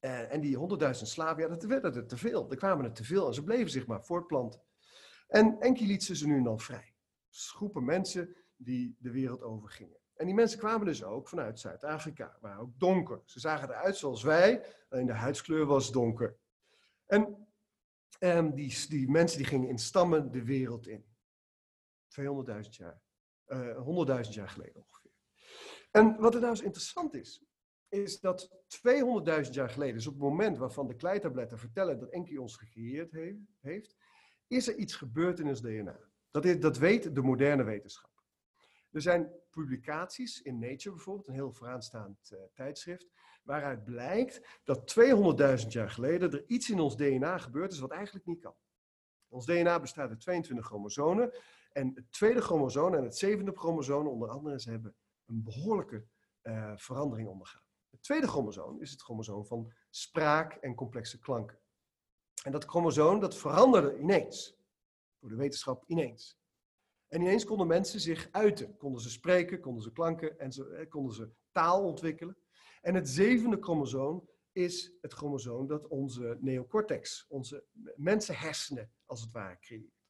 en 0.00 0.40
die 0.40 0.56
honderdduizend 0.56 1.08
slaven, 1.08 1.42
ja, 1.42 1.48
dat 1.48 1.62
werden 1.62 1.94
er 1.94 2.06
te 2.06 2.16
veel. 2.16 2.50
Er 2.50 2.56
kwamen 2.56 2.84
er 2.84 2.92
te 2.92 3.04
veel 3.04 3.26
en 3.26 3.34
ze 3.34 3.44
bleven 3.44 3.70
zich 3.70 3.86
maar 3.86 4.04
voortplanten. 4.04 4.62
En 5.28 5.60
Enki 5.60 5.86
liet 5.86 6.04
ze, 6.04 6.16
ze 6.16 6.26
nu 6.26 6.36
en 6.36 6.44
dan 6.44 6.60
vrij. 6.60 6.94
Groepen 7.30 7.84
mensen 7.84 8.36
die 8.56 8.96
de 8.98 9.10
wereld 9.10 9.42
overgingen. 9.42 10.01
En 10.14 10.26
die 10.26 10.34
mensen 10.34 10.58
kwamen 10.58 10.86
dus 10.86 11.04
ook 11.04 11.28
vanuit 11.28 11.60
Zuid-Afrika, 11.60 12.36
waren 12.40 12.60
ook 12.60 12.78
donker. 12.78 13.22
Ze 13.24 13.40
zagen 13.40 13.68
eruit 13.68 13.96
zoals 13.96 14.22
wij, 14.22 14.64
alleen 14.88 15.06
de 15.06 15.12
huidskleur 15.12 15.66
was 15.66 15.92
donker. 15.92 16.36
En 17.06 17.46
um, 18.18 18.54
die, 18.54 18.86
die 18.88 19.10
mensen 19.10 19.38
die 19.38 19.46
gingen 19.46 19.68
in 19.68 19.78
stammen 19.78 20.30
de 20.30 20.44
wereld 20.44 20.86
in. 20.86 21.04
200.000 22.20 22.68
jaar, 22.70 23.02
uh, 23.46 23.70
eh, 23.70 24.24
100.000 24.26 24.30
jaar 24.30 24.48
geleden 24.48 24.84
ongeveer. 24.86 25.10
En 25.90 26.16
wat 26.16 26.34
er 26.34 26.40
nou 26.40 26.52
eens 26.52 26.62
interessant 26.62 27.14
is, 27.14 27.44
is 27.88 28.20
dat 28.20 28.50
200.000 29.44 29.50
jaar 29.50 29.70
geleden, 29.70 29.94
dus 29.94 30.06
op 30.06 30.12
het 30.12 30.22
moment 30.22 30.58
waarvan 30.58 30.86
de 30.86 30.96
kleitabletten 30.96 31.58
vertellen 31.58 31.98
dat 31.98 32.10
Enki 32.10 32.38
ons 32.38 32.56
gecreëerd 32.56 33.12
heeft, 33.60 33.96
is 34.46 34.68
er 34.68 34.76
iets 34.76 34.94
gebeurd 34.94 35.38
in 35.40 35.48
ons 35.48 35.60
DNA. 35.60 36.00
Dat, 36.30 36.44
is, 36.44 36.60
dat 36.60 36.78
weet 36.78 37.14
de 37.14 37.22
moderne 37.22 37.62
wetenschap. 37.62 38.10
Er 38.90 39.00
zijn 39.00 39.32
publicaties 39.52 40.42
in 40.42 40.58
Nature 40.58 40.94
bijvoorbeeld, 40.94 41.28
een 41.28 41.34
heel 41.34 41.52
vooraanstaand 41.52 42.30
uh, 42.32 42.38
tijdschrift, 42.54 43.10
waaruit 43.42 43.84
blijkt 43.84 44.60
dat 44.64 44.94
200.000 45.62 45.68
jaar 45.68 45.90
geleden 45.90 46.32
er 46.32 46.44
iets 46.46 46.70
in 46.70 46.80
ons 46.80 46.96
DNA 46.96 47.38
gebeurd 47.38 47.72
is 47.72 47.78
wat 47.78 47.90
eigenlijk 47.90 48.26
niet 48.26 48.40
kan. 48.40 48.54
Ons 49.28 49.46
DNA 49.46 49.80
bestaat 49.80 50.08
uit 50.08 50.20
22 50.20 50.66
chromosomen 50.66 51.34
en 51.72 51.92
het 51.94 52.12
tweede 52.12 52.40
chromosoom 52.40 52.94
en 52.94 53.04
het 53.04 53.16
zevende 53.16 53.52
chromosoom 53.54 54.06
onder 54.06 54.28
andere, 54.28 54.60
ze 54.60 54.70
hebben 54.70 54.94
een 55.26 55.42
behoorlijke 55.42 56.04
uh, 56.42 56.72
verandering 56.76 57.28
ondergaan. 57.28 57.62
Het 57.90 58.02
tweede 58.02 58.28
chromosoom 58.28 58.80
is 58.80 58.90
het 58.90 59.02
chromosoom 59.02 59.46
van 59.46 59.72
spraak 59.90 60.52
en 60.52 60.74
complexe 60.74 61.18
klanken. 61.18 61.58
En 62.42 62.52
dat 62.52 62.64
chromosoom 62.64 63.20
dat 63.20 63.36
veranderde 63.36 63.98
ineens. 63.98 64.56
Door 65.18 65.30
de 65.30 65.36
wetenschap 65.36 65.84
ineens. 65.86 66.41
En 67.12 67.20
ineens 67.20 67.44
konden 67.44 67.66
mensen 67.66 68.00
zich 68.00 68.28
uiten. 68.30 68.76
Konden 68.76 69.00
ze 69.00 69.10
spreken, 69.10 69.60
konden 69.60 69.82
ze 69.82 69.92
klanken 69.92 70.38
en 70.38 70.52
ze, 70.52 70.64
eh, 70.64 70.88
konden 70.88 71.14
ze 71.14 71.30
taal 71.50 71.84
ontwikkelen. 71.84 72.36
En 72.80 72.94
het 72.94 73.08
zevende 73.08 73.56
chromosoom 73.60 74.28
is 74.52 74.92
het 75.00 75.12
chromosoom 75.12 75.66
dat 75.66 75.86
onze 75.86 76.38
neocortex, 76.40 77.26
onze 77.28 77.64
mensenhersenen 77.96 78.92
als 79.06 79.20
het 79.20 79.32
ware 79.32 79.58
creëert. 79.58 80.00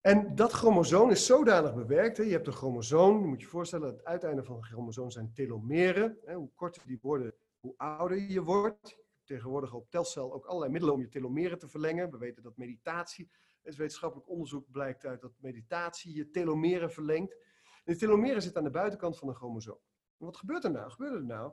En 0.00 0.34
dat 0.34 0.52
chromosoom 0.52 1.10
is 1.10 1.26
zodanig 1.26 1.74
bewerkt. 1.74 2.16
Hè, 2.16 2.22
je 2.22 2.32
hebt 2.32 2.46
een 2.46 2.52
chromosoom, 2.52 3.20
je 3.20 3.26
moet 3.26 3.40
je 3.40 3.46
voorstellen, 3.46 3.88
het 3.88 4.04
uiteinde 4.04 4.44
van 4.44 4.56
een 4.56 4.64
chromosoom 4.64 5.10
zijn 5.10 5.32
telomeren. 5.32 6.18
Hè, 6.24 6.34
hoe 6.34 6.50
korter 6.54 6.82
die 6.86 6.98
worden, 7.02 7.34
hoe 7.58 7.74
ouder 7.76 8.18
je 8.18 8.42
wordt. 8.42 8.98
Tegenwoordig 9.24 9.72
op 9.72 9.90
telcel 9.90 10.32
ook 10.32 10.46
allerlei 10.46 10.72
middelen 10.72 10.94
om 10.94 11.00
je 11.00 11.08
telomeren 11.08 11.58
te 11.58 11.68
verlengen. 11.68 12.10
We 12.10 12.18
weten 12.18 12.42
dat 12.42 12.56
meditatie, 12.56 13.30
het 13.64 13.76
wetenschappelijk 13.76 14.28
onderzoek 14.28 14.70
blijkt 14.70 15.04
uit 15.04 15.20
dat 15.20 15.32
meditatie 15.40 16.14
je 16.14 16.30
telomeren 16.30 16.90
verlengt. 16.90 17.32
En 17.62 17.92
die 17.92 17.96
telomeren 17.96 18.42
zitten 18.42 18.60
aan 18.60 18.66
de 18.66 18.78
buitenkant 18.78 19.18
van 19.18 19.28
een 19.28 19.34
chromosoom. 19.34 19.80
En 20.18 20.26
wat 20.26 20.36
gebeurt 20.36 20.64
er 20.64 20.70
nou? 20.70 20.90
Gebeurt 20.90 21.14
er 21.14 21.24
nou? 21.24 21.52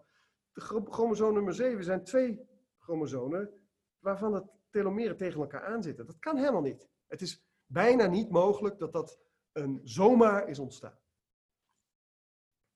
De 0.52 0.62
chromosoom 0.90 1.34
nummer 1.34 1.54
7 1.54 1.84
zijn 1.84 2.04
twee 2.04 2.50
chromosomen 2.78 3.54
waarvan 4.00 4.32
de 4.32 4.50
telomeren 4.70 5.18
tegen 5.18 5.42
elkaar 5.42 5.66
aanzitten. 5.66 6.06
Dat 6.06 6.20
kan 6.20 6.38
helemaal 6.38 6.62
niet. 6.62 6.90
Het 7.08 7.22
is 7.22 7.46
bijna 7.66 8.06
niet 8.06 8.30
mogelijk 8.30 8.78
dat 8.78 8.92
dat 8.92 9.20
een 9.52 9.82
zomaar 9.84 10.48
is 10.48 10.60
ontstaan. 10.60 11.00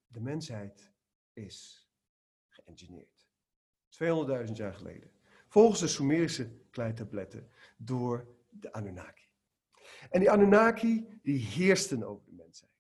De 0.08 0.22
mensheid 0.22 0.94
is 1.34 1.90
geëngineerd. 2.48 3.28
200.000 4.48 4.54
jaar 4.54 4.74
geleden. 4.74 5.12
Volgens 5.48 5.80
de 5.80 5.88
Sumerische 5.88 6.50
kleitabletten 6.70 7.50
door 7.78 8.28
de 8.50 8.74
Anunnaki. 8.74 9.25
En 10.10 10.20
die 10.20 10.32
Anunnaki 10.32 11.20
die 11.22 11.40
heersten 11.40 12.04
over 12.04 12.26
de 12.26 12.34
mensheid. 12.34 12.72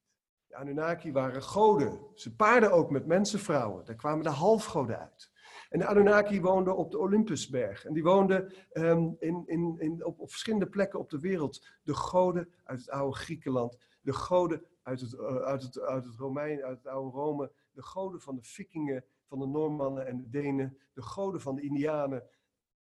De 0.48 0.56
Anunnaki 0.56 1.12
waren 1.12 1.42
goden. 1.42 2.00
Ze 2.14 2.36
paarden 2.36 2.72
ook 2.72 2.90
met 2.90 3.06
mensenvrouwen. 3.06 3.86
Daar 3.86 3.96
kwamen 3.96 4.24
de 4.24 4.30
halfgoden 4.30 5.00
uit. 5.00 5.32
En 5.70 5.80
de 5.80 5.86
Anunnaki 5.86 6.42
woonden 6.42 6.78
op 6.78 6.92
de 6.92 6.98
Olympusberg. 6.98 7.86
En 7.86 7.94
die 7.94 8.04
woonden 8.04 8.54
ehm, 8.72 9.10
in, 9.20 9.44
in, 9.46 9.76
in, 9.80 10.06
op, 10.06 10.20
op, 10.20 10.30
verschillende 10.30 10.68
plekken 10.68 11.00
op 11.00 11.10
de 11.10 11.20
wereld. 11.20 11.68
De 11.84 11.94
goden 11.94 12.54
uit 12.64 12.80
het 12.80 12.90
oude 12.90 13.16
Griekenland. 13.18 13.78
De 14.02 14.14
goden 14.14 14.66
uit 14.82 15.02
het, 15.02 15.14
uh, 15.14 15.36
uit 15.36 15.62
het, 15.62 15.80
uit 15.80 16.06
het, 16.06 16.16
Romein, 16.16 16.64
uit 16.64 16.78
het 16.78 16.88
oude 16.88 17.18
Rome. 17.18 17.52
De 17.72 17.84
goden 17.84 18.22
van 18.22 18.36
de 18.36 18.44
Vikingen, 18.44 19.06
van 19.28 19.40
de 19.40 19.48
Normannen 19.48 20.08
en 20.08 20.18
de 20.18 20.30
Denen. 20.30 20.78
De 20.94 21.02
goden 21.02 21.42
van 21.42 21.56
de 21.56 21.62
Indianen. 21.62 22.24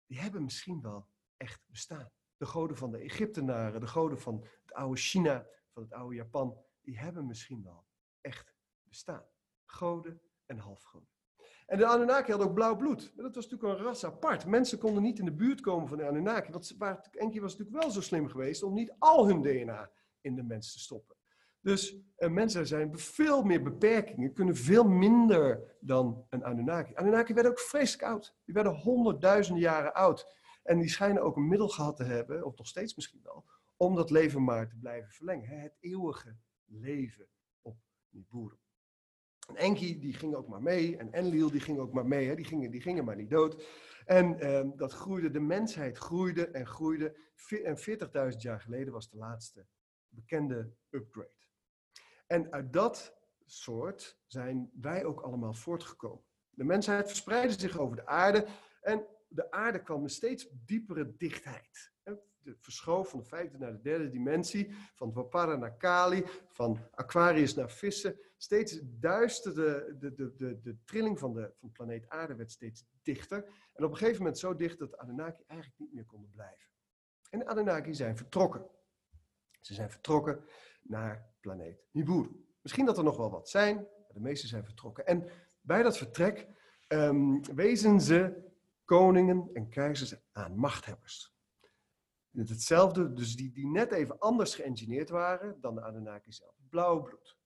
Die 0.06 0.20
hebben 0.20 0.44
misschien 0.44 0.80
wel 0.80 1.06
echt 1.36 1.60
bestaan. 1.66 2.10
De 2.36 2.46
goden 2.46 2.76
van 2.76 2.90
de 2.90 2.98
Egyptenaren, 2.98 3.80
de 3.80 3.86
goden 3.86 4.20
van 4.20 4.44
het 4.62 4.72
oude 4.72 5.00
China, 5.00 5.46
van 5.70 5.82
het 5.82 5.92
oude 5.92 6.14
Japan. 6.14 6.58
Die 6.80 6.98
hebben 6.98 7.26
misschien 7.26 7.62
wel 7.62 7.84
echt 8.20 8.54
bestaan. 8.82 9.24
Goden 9.64 10.20
en 10.46 10.58
halfgoden. 10.58 11.08
En 11.66 11.78
de 11.78 11.86
Anunnaki 11.86 12.30
hadden 12.30 12.48
ook 12.48 12.54
blauw 12.54 12.76
bloed. 12.76 13.12
Dat 13.16 13.34
was 13.34 13.48
natuurlijk 13.48 13.78
een 13.78 13.84
ras 13.84 14.04
apart. 14.04 14.46
Mensen 14.46 14.78
konden 14.78 15.02
niet 15.02 15.18
in 15.18 15.24
de 15.24 15.32
buurt 15.32 15.60
komen 15.60 15.88
van 15.88 15.98
de 15.98 16.06
Anunnaki. 16.06 16.52
Want 16.78 17.10
Enki 17.10 17.40
was 17.40 17.56
natuurlijk 17.56 17.82
wel 17.82 17.90
zo 17.90 18.00
slim 18.00 18.28
geweest 18.28 18.62
om 18.62 18.74
niet 18.74 18.94
al 18.98 19.26
hun 19.26 19.42
DNA 19.42 19.90
in 20.20 20.34
de 20.34 20.42
mens 20.42 20.72
te 20.72 20.78
stoppen. 20.78 21.16
Dus 21.60 21.96
eh, 22.16 22.30
mensen 22.30 22.66
zijn 22.66 22.98
veel 22.98 23.42
meer 23.42 23.62
beperkingen, 23.62 24.32
kunnen 24.32 24.56
veel 24.56 24.88
minder 24.88 25.76
dan 25.80 26.26
een 26.30 26.44
Anunnaki. 26.44 26.94
Anunnaki 26.94 27.34
werden 27.34 27.52
ook 27.52 27.58
vreselijk 27.58 28.08
oud. 28.08 28.34
Die 28.44 28.54
werden 28.54 28.74
honderdduizenden 28.74 29.62
jaren 29.62 29.94
oud. 29.94 30.36
En 30.64 30.78
die 30.78 30.88
schijnen 30.88 31.22
ook 31.22 31.36
een 31.36 31.48
middel 31.48 31.68
gehad 31.68 31.96
te 31.96 32.04
hebben, 32.04 32.44
of 32.44 32.56
nog 32.56 32.66
steeds 32.66 32.94
misschien 32.94 33.20
wel, 33.22 33.44
om 33.76 33.94
dat 33.94 34.10
leven 34.10 34.44
maar 34.44 34.68
te 34.68 34.76
blijven 34.76 35.10
verlengen. 35.10 35.60
Het 35.60 35.76
eeuwige 35.80 36.36
leven 36.64 37.28
op 37.62 37.76
Nibiru. 38.08 38.56
En 39.48 39.56
Enki 39.56 40.00
die 40.00 40.14
ging 40.14 40.34
ook 40.34 40.48
maar 40.48 40.62
mee. 40.62 40.96
En 40.96 41.12
Enlil 41.12 41.50
die 41.50 41.60
ging 41.60 41.78
ook 41.78 41.92
maar 41.92 42.06
mee. 42.06 42.28
Hè. 42.28 42.34
Die, 42.34 42.44
gingen, 42.44 42.70
die 42.70 42.80
gingen 42.80 43.04
maar 43.04 43.16
niet 43.16 43.30
dood. 43.30 43.64
En 44.04 44.40
ehm, 44.40 44.70
dat 44.76 44.92
groeide, 44.92 45.30
de 45.30 45.40
mensheid 45.40 45.98
groeide 45.98 46.46
en 46.46 46.66
groeide. 46.66 47.16
En 47.64 47.78
40.000 48.32 48.38
jaar 48.38 48.60
geleden 48.60 48.92
was 48.92 49.10
de 49.10 49.16
laatste 49.16 49.66
bekende 50.08 50.72
upgrade. 50.90 51.30
En 52.26 52.52
uit 52.52 52.72
dat 52.72 53.16
soort 53.46 54.18
zijn 54.26 54.70
wij 54.80 55.04
ook 55.04 55.20
allemaal 55.20 55.54
voortgekomen. 55.54 56.24
De 56.50 56.64
mensheid 56.64 57.06
verspreidde 57.06 57.60
zich 57.60 57.78
over 57.78 57.96
de 57.96 58.06
aarde. 58.06 58.46
En 58.80 59.06
de 59.34 59.50
aarde 59.50 59.82
kwam 59.82 60.02
met 60.02 60.12
steeds 60.12 60.48
diepere 60.64 61.16
dichtheid 61.16 61.92
de 62.44 62.56
verschoof 62.58 63.08
van 63.08 63.18
de 63.18 63.26
vijfde 63.26 63.58
naar 63.58 63.72
de 63.72 63.80
derde 63.80 64.10
dimensie, 64.10 64.74
van 64.94 65.10
Dwapara 65.10 65.56
naar 65.56 65.76
Kali, 65.76 66.24
van 66.48 66.78
Aquarius 66.90 67.54
naar 67.54 67.70
vissen. 67.70 68.18
Steeds 68.36 68.80
duister, 68.82 69.54
de, 69.54 69.96
de, 69.98 70.14
de, 70.14 70.34
de, 70.36 70.60
de 70.60 70.76
trilling 70.84 71.18
van 71.18 71.32
de, 71.32 71.52
van 71.56 71.72
planeet 71.72 72.08
aarde 72.08 72.34
werd 72.34 72.50
steeds 72.50 72.84
dichter. 73.02 73.44
En 73.74 73.84
op 73.84 73.90
een 73.90 73.96
gegeven 73.96 74.18
moment 74.18 74.38
zo 74.38 74.54
dicht 74.54 74.78
dat 74.78 74.90
de 74.90 74.98
Anunnaki 74.98 75.42
eigenlijk 75.46 75.80
niet 75.80 75.94
meer 75.94 76.04
konden 76.04 76.30
blijven. 76.30 76.68
En 77.30 77.38
de 77.38 77.46
Anunnaki 77.46 77.94
zijn 77.94 78.16
vertrokken. 78.16 78.66
Ze 79.60 79.74
zijn 79.74 79.90
vertrokken 79.90 80.44
naar 80.82 81.34
planeet 81.40 81.84
Nibiru. 81.90 82.46
Misschien 82.62 82.86
dat 82.86 82.98
er 82.98 83.04
nog 83.04 83.16
wel 83.16 83.30
wat 83.30 83.48
zijn, 83.48 83.76
maar 83.76 84.12
de 84.14 84.20
meeste 84.20 84.46
zijn 84.46 84.64
vertrokken. 84.64 85.06
En 85.06 85.28
bij 85.60 85.82
dat 85.82 85.96
vertrek 85.96 86.48
um, 86.88 87.54
wezen 87.54 88.00
ze 88.00 88.52
koningen 88.84 89.50
en 89.52 89.68
keizers 89.68 90.14
aan 90.32 90.56
machthebbers. 90.56 91.34
Het 92.30 92.48
hetzelfde, 92.48 93.12
dus 93.12 93.36
die, 93.36 93.52
die 93.52 93.66
net 93.66 93.92
even 93.92 94.18
anders 94.18 94.54
geëngineerd 94.54 95.08
waren 95.08 95.60
dan 95.60 95.74
de 95.74 95.82
Anunnaki 95.82 96.32
zelf. 96.32 96.54
Blauw 96.68 97.02
bloed. 97.02 97.38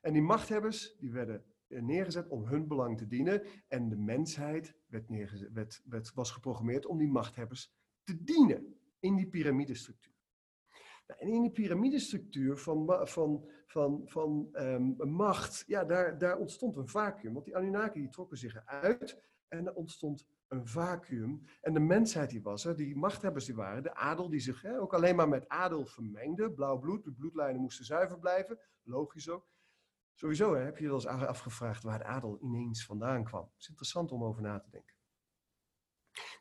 En 0.00 0.12
die 0.12 0.22
machthebbers 0.22 0.96
die 0.98 1.12
werden 1.12 1.44
neergezet 1.68 2.28
om 2.28 2.46
hun 2.46 2.66
belang 2.66 2.98
te 2.98 3.06
dienen. 3.06 3.42
En 3.68 3.88
de 3.88 3.96
mensheid 3.96 4.74
werd 4.86 5.08
neergezet, 5.08 5.52
werd, 5.52 5.82
werd, 5.84 6.14
was 6.14 6.30
geprogrammeerd 6.30 6.86
om 6.86 6.98
die 6.98 7.08
machthebbers 7.08 7.72
te 8.02 8.22
dienen 8.22 8.80
in 8.98 9.16
die 9.16 9.28
piramidestructuur. 9.28 10.14
Nou, 11.06 11.20
en 11.20 11.28
in 11.28 11.42
die 11.42 11.50
piramidestructuur 11.50 12.56
van, 12.56 13.06
van, 13.08 13.50
van, 13.66 14.02
van 14.04 14.48
um, 14.52 14.96
macht, 15.10 15.64
ja, 15.66 15.84
daar, 15.84 16.18
daar 16.18 16.38
ontstond 16.38 16.76
een 16.76 16.88
vacuüm. 16.88 17.32
Want 17.32 17.44
die 17.44 17.56
Anunnaki 17.56 18.08
trokken 18.08 18.38
zich 18.38 18.54
eruit 18.54 19.22
en 19.48 19.66
er 19.66 19.74
ontstond 19.74 20.26
een 20.48 20.66
vacuüm. 20.66 21.42
En 21.60 21.72
de 21.72 21.80
mensheid 21.80 22.30
die 22.30 22.42
was 22.42 22.64
er, 22.64 22.76
die 22.76 22.96
machthebbers 22.96 23.44
die 23.44 23.54
waren, 23.54 23.82
de 23.82 23.94
adel 23.94 24.28
die 24.28 24.40
zich 24.40 24.62
hè, 24.62 24.80
ook 24.80 24.94
alleen 24.94 25.16
maar 25.16 25.28
met 25.28 25.48
adel 25.48 25.86
vermengde. 25.86 26.52
Blauw 26.52 26.78
bloed, 26.78 27.04
de 27.04 27.12
bloedlijnen 27.12 27.60
moesten 27.60 27.84
zuiver 27.84 28.18
blijven, 28.18 28.58
logisch 28.82 29.28
ook. 29.28 29.46
Sowieso 30.14 30.54
hè, 30.54 30.64
heb 30.64 30.76
je 30.76 30.82
je 30.82 30.88
wel 30.88 30.98
eens 30.98 31.06
afgevraagd 31.06 31.82
waar 31.82 31.98
de 31.98 32.04
adel 32.04 32.38
ineens 32.42 32.84
vandaan 32.84 33.24
kwam. 33.24 33.42
Het 33.42 33.60
is 33.60 33.68
interessant 33.68 34.12
om 34.12 34.24
over 34.24 34.42
na 34.42 34.60
te 34.60 34.70
denken. 34.70 34.94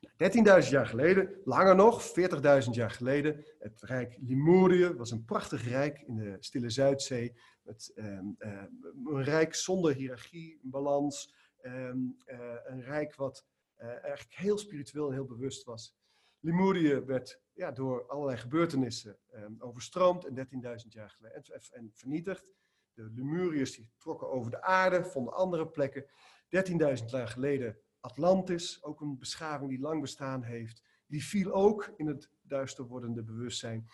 13.000 0.05 0.41
nou, 0.41 0.61
jaar 0.61 0.87
geleden, 0.87 1.41
langer 1.43 1.75
nog, 1.75 2.03
40.000 2.03 2.69
jaar 2.71 2.91
geleden, 2.91 3.45
het 3.59 3.81
rijk 3.81 4.17
Limurië 4.21 4.93
was 4.93 5.11
een 5.11 5.25
prachtig 5.25 5.67
rijk 5.67 5.99
in 5.99 6.15
de 6.15 6.37
stille 6.39 6.69
Zuidzee. 6.69 7.37
Met, 7.61 7.91
ehm, 7.95 8.25
eh, 8.37 8.63
een 9.05 9.23
rijk 9.23 9.55
zonder 9.55 9.93
hiërarchie, 9.93 10.59
balans. 10.61 11.33
Ehm, 11.61 11.97
eh, 12.25 12.55
een 12.63 12.81
rijk 12.81 13.15
wat 13.15 13.45
uh, 13.77 13.87
eigenlijk 13.87 14.35
heel 14.35 14.57
spiritueel 14.57 15.07
en 15.07 15.13
heel 15.13 15.25
bewust 15.25 15.63
was. 15.63 15.95
Limurië 16.39 16.99
werd 16.99 17.41
ja, 17.53 17.71
door 17.71 18.07
allerlei 18.07 18.37
gebeurtenissen 18.37 19.17
um, 19.33 19.55
overstroomd 19.59 20.25
en 20.25 20.47
13.000 20.83 20.87
jaar 20.87 21.09
geleden 21.09 21.43
en, 21.43 21.61
en, 21.71 21.91
vernietigd. 21.93 22.45
De 22.93 23.11
Lemuriërs 23.13 23.75
die 23.75 23.91
trokken 23.97 24.29
over 24.29 24.51
de 24.51 24.61
aarde, 24.61 25.05
vonden 25.05 25.33
andere 25.33 25.67
plekken. 25.67 26.05
13.000 26.05 27.05
jaar 27.05 27.27
geleden 27.27 27.77
Atlantis, 27.99 28.83
ook 28.83 29.01
een 29.01 29.17
beschaving 29.17 29.69
die 29.69 29.79
lang 29.79 30.01
bestaan 30.01 30.43
heeft, 30.43 30.83
die 31.05 31.25
viel 31.25 31.51
ook 31.51 31.93
in 31.97 32.07
het 32.07 32.29
duister 32.41 32.85
wordende 32.85 33.23
bewustzijn. 33.23 33.87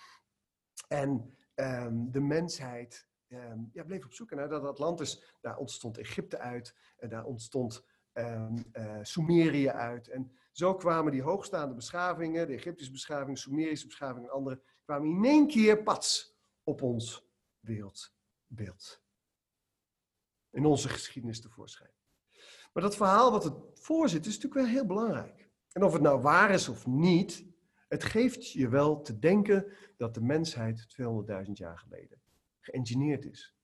En 0.88 1.36
um, 1.56 2.12
de 2.12 2.20
mensheid 2.22 3.08
um, 3.28 3.70
ja, 3.74 3.84
bleef 3.84 4.06
op 4.06 4.14
zoek 4.14 4.32
naar 4.32 4.50
dat 4.50 4.64
Atlantis. 4.64 5.36
Daar 5.42 5.58
ontstond 5.58 5.98
Egypte 5.98 6.38
uit 6.38 6.76
en 6.98 7.10
daar 7.10 7.26
ontstond 7.26 7.86
um, 8.14 8.66
uh, 8.74 9.00
Sumerië 9.02 9.70
uit. 9.70 10.08
En 10.08 10.32
zo 10.52 10.76
kwamen 10.76 11.12
die 11.12 11.22
hoogstaande 11.22 11.76
beschavingen, 11.76 12.48
de 12.48 12.54
Egyptische 12.54 12.92
beschaving, 12.92 13.38
Sumerische 13.38 13.88
beschaving 13.88 14.26
en 14.26 14.32
andere, 14.32 14.62
kwamen 14.84 15.10
in 15.10 15.26
één 15.26 15.48
keer 15.48 15.84
pats 15.84 16.38
op 16.64 16.82
ons 16.82 17.30
wereldbeeld. 17.60 19.02
In 20.50 20.66
onze 20.66 20.90
geschiedenis 20.90 21.42
tevoorschijn. 21.42 21.92
Maar 22.74 22.84
dat 22.84 22.96
verhaal 22.96 23.32
wat 23.32 23.44
het 23.44 23.54
voorzit 23.74 24.26
is 24.26 24.34
natuurlijk 24.34 24.62
wel 24.62 24.74
heel 24.74 24.86
belangrijk. 24.86 25.50
En 25.72 25.84
of 25.84 25.94
het 25.94 26.02
nou 26.02 26.22
waar 26.22 26.52
is 26.52 26.70
of 26.70 26.88
niet, 26.88 27.46
het 27.88 28.04
geeft 28.04 28.52
je 28.52 28.70
wel 28.70 29.02
te 29.02 29.20
denken 29.20 29.74
dat 29.98 30.14
de 30.14 30.22
mensheid 30.22 30.88
200.000 31.46 31.52
jaar 31.52 31.78
geleden 31.78 32.22
geëngineerd 32.60 33.26
is. 33.26 33.56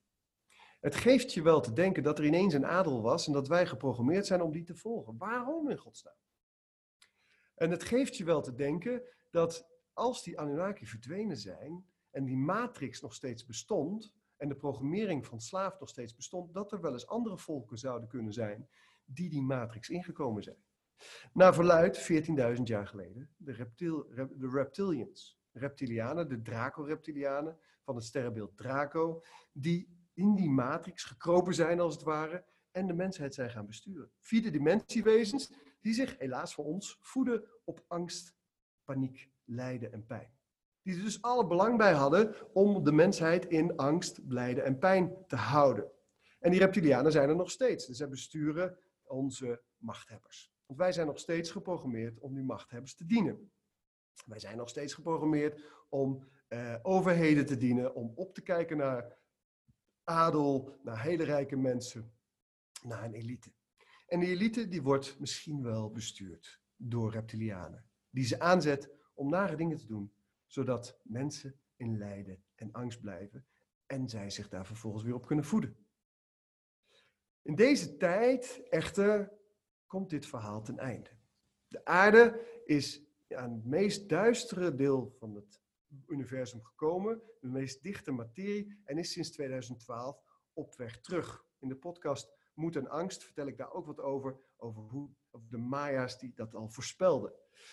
Het 0.80 0.94
geeft 0.94 1.32
je 1.32 1.42
wel 1.42 1.60
te 1.60 1.72
denken 1.72 2.02
dat 2.02 2.18
er 2.18 2.24
ineens 2.24 2.54
een 2.54 2.66
adel 2.66 3.02
was 3.02 3.26
en 3.26 3.32
dat 3.32 3.48
wij 3.48 3.66
geprogrammeerd 3.66 4.26
zijn 4.26 4.42
om 4.42 4.52
die 4.52 4.64
te 4.64 4.74
volgen. 4.74 5.16
Waarom 5.16 5.70
in 5.70 5.78
godsnaam? 5.78 6.14
En 7.54 7.70
het 7.70 7.82
geeft 7.82 8.16
je 8.16 8.24
wel 8.24 8.42
te 8.42 8.54
denken 8.54 9.02
dat 9.30 9.68
als 9.92 10.22
die 10.22 10.38
Anunnaki 10.38 10.86
verdwenen 10.86 11.36
zijn 11.36 11.86
en 12.10 12.24
die 12.24 12.36
matrix 12.36 13.00
nog 13.00 13.14
steeds 13.14 13.44
bestond 13.44 14.14
en 14.36 14.48
de 14.48 14.56
programmering 14.56 15.26
van 15.26 15.40
slaaf 15.40 15.80
nog 15.80 15.88
steeds 15.88 16.14
bestond, 16.14 16.54
dat 16.54 16.72
er 16.72 16.80
wel 16.80 16.92
eens 16.92 17.06
andere 17.06 17.38
volken 17.38 17.78
zouden 17.78 18.08
kunnen 18.08 18.32
zijn 18.32 18.68
die 19.04 19.30
die 19.30 19.42
matrix 19.42 19.88
ingekomen 19.88 20.42
zijn. 20.42 20.62
Naar 21.32 21.54
verluid 21.54 22.26
14.000 22.56 22.62
jaar 22.62 22.86
geleden 22.86 23.30
de, 23.36 23.52
reptil, 23.52 24.06
de 24.14 24.48
reptilians, 24.52 25.40
reptilianen, 25.52 26.28
de 26.28 26.42
Draco-reptilianen 26.42 27.58
van 27.82 27.94
het 27.94 28.04
sterrenbeeld 28.04 28.56
Draco, 28.56 29.22
die 29.52 29.97
in 30.18 30.34
die 30.34 30.50
matrix 30.50 31.04
gekropen 31.04 31.54
zijn 31.54 31.80
als 31.80 31.94
het 31.94 32.02
ware 32.02 32.44
en 32.70 32.86
de 32.86 32.92
mensheid 32.92 33.34
zijn 33.34 33.50
gaan 33.50 33.66
besturen. 33.66 34.10
Vierde 34.20 34.50
dimensiewezens 34.50 35.52
die 35.80 35.94
zich 35.94 36.18
helaas 36.18 36.54
voor 36.54 36.64
ons 36.64 36.98
voeden 37.00 37.44
op 37.64 37.84
angst, 37.88 38.34
paniek, 38.84 39.30
lijden 39.44 39.92
en 39.92 40.06
pijn. 40.06 40.30
Die 40.82 40.96
er 40.96 41.02
dus 41.02 41.22
alle 41.22 41.46
belang 41.46 41.78
bij 41.78 41.92
hadden 41.92 42.34
om 42.52 42.84
de 42.84 42.92
mensheid 42.92 43.46
in 43.46 43.76
angst, 43.76 44.20
lijden 44.26 44.64
en 44.64 44.78
pijn 44.78 45.26
te 45.26 45.36
houden. 45.36 45.90
En 46.38 46.50
die 46.50 46.60
reptilianen 46.60 47.12
zijn 47.12 47.28
er 47.28 47.36
nog 47.36 47.50
steeds. 47.50 47.86
Dus 47.86 47.96
zij 47.96 48.08
besturen 48.08 48.78
onze 49.02 49.62
machthebbers. 49.76 50.52
Want 50.66 50.78
wij 50.78 50.92
zijn 50.92 51.06
nog 51.06 51.18
steeds 51.18 51.50
geprogrammeerd 51.50 52.18
om 52.18 52.34
die 52.34 52.44
machthebbers 52.44 52.94
te 52.94 53.06
dienen. 53.06 53.52
Wij 54.26 54.38
zijn 54.38 54.56
nog 54.56 54.68
steeds 54.68 54.94
geprogrammeerd 54.94 55.62
om 55.88 56.26
uh, 56.48 56.76
overheden 56.82 57.46
te 57.46 57.56
dienen, 57.56 57.94
om 57.94 58.12
op 58.14 58.34
te 58.34 58.42
kijken 58.42 58.76
naar 58.76 59.17
adel, 60.08 60.78
naar 60.82 61.02
hele 61.02 61.24
rijke 61.24 61.56
mensen, 61.56 62.12
naar 62.82 63.04
een 63.04 63.14
elite. 63.14 63.52
En 64.06 64.20
die 64.20 64.28
elite 64.28 64.68
die 64.68 64.82
wordt 64.82 65.18
misschien 65.18 65.62
wel 65.62 65.90
bestuurd 65.90 66.60
door 66.76 67.10
reptilianen, 67.10 67.84
die 68.10 68.24
ze 68.24 68.40
aanzet 68.40 68.90
om 69.14 69.28
nare 69.28 69.56
dingen 69.56 69.76
te 69.76 69.86
doen, 69.86 70.12
zodat 70.46 71.00
mensen 71.02 71.60
in 71.76 71.98
lijden 71.98 72.42
en 72.54 72.72
angst 72.72 73.00
blijven 73.00 73.46
en 73.86 74.08
zij 74.08 74.30
zich 74.30 74.48
daar 74.48 74.66
vervolgens 74.66 75.04
weer 75.04 75.14
op 75.14 75.26
kunnen 75.26 75.44
voeden. 75.44 75.76
In 77.42 77.54
deze 77.54 77.96
tijd 77.96 78.62
echter 78.68 79.32
komt 79.86 80.10
dit 80.10 80.26
verhaal 80.26 80.62
ten 80.62 80.78
einde. 80.78 81.10
De 81.68 81.84
aarde 81.84 82.46
is 82.64 83.02
aan 83.28 83.52
het 83.52 83.64
meest 83.64 84.08
duistere 84.08 84.74
deel 84.74 85.14
van 85.18 85.34
het 85.34 85.60
universum 86.06 86.64
gekomen, 86.64 87.22
de 87.40 87.48
meest 87.48 87.82
dichte 87.82 88.10
materie, 88.10 88.80
en 88.84 88.98
is 88.98 89.12
sinds 89.12 89.30
2012 89.30 90.22
op 90.52 90.76
weg 90.76 91.00
terug. 91.00 91.44
In 91.58 91.68
de 91.68 91.76
podcast 91.76 92.36
Moed 92.54 92.76
en 92.76 92.88
Angst 92.88 93.24
vertel 93.24 93.46
ik 93.46 93.56
daar 93.56 93.72
ook 93.72 93.86
wat 93.86 94.00
over, 94.00 94.38
over 94.56 94.82
hoe 94.82 95.10
de 95.48 95.58
Maya's 95.58 96.18
die 96.18 96.32
dat 96.34 96.54
al 96.54 96.68
voorspelden. 96.68 97.32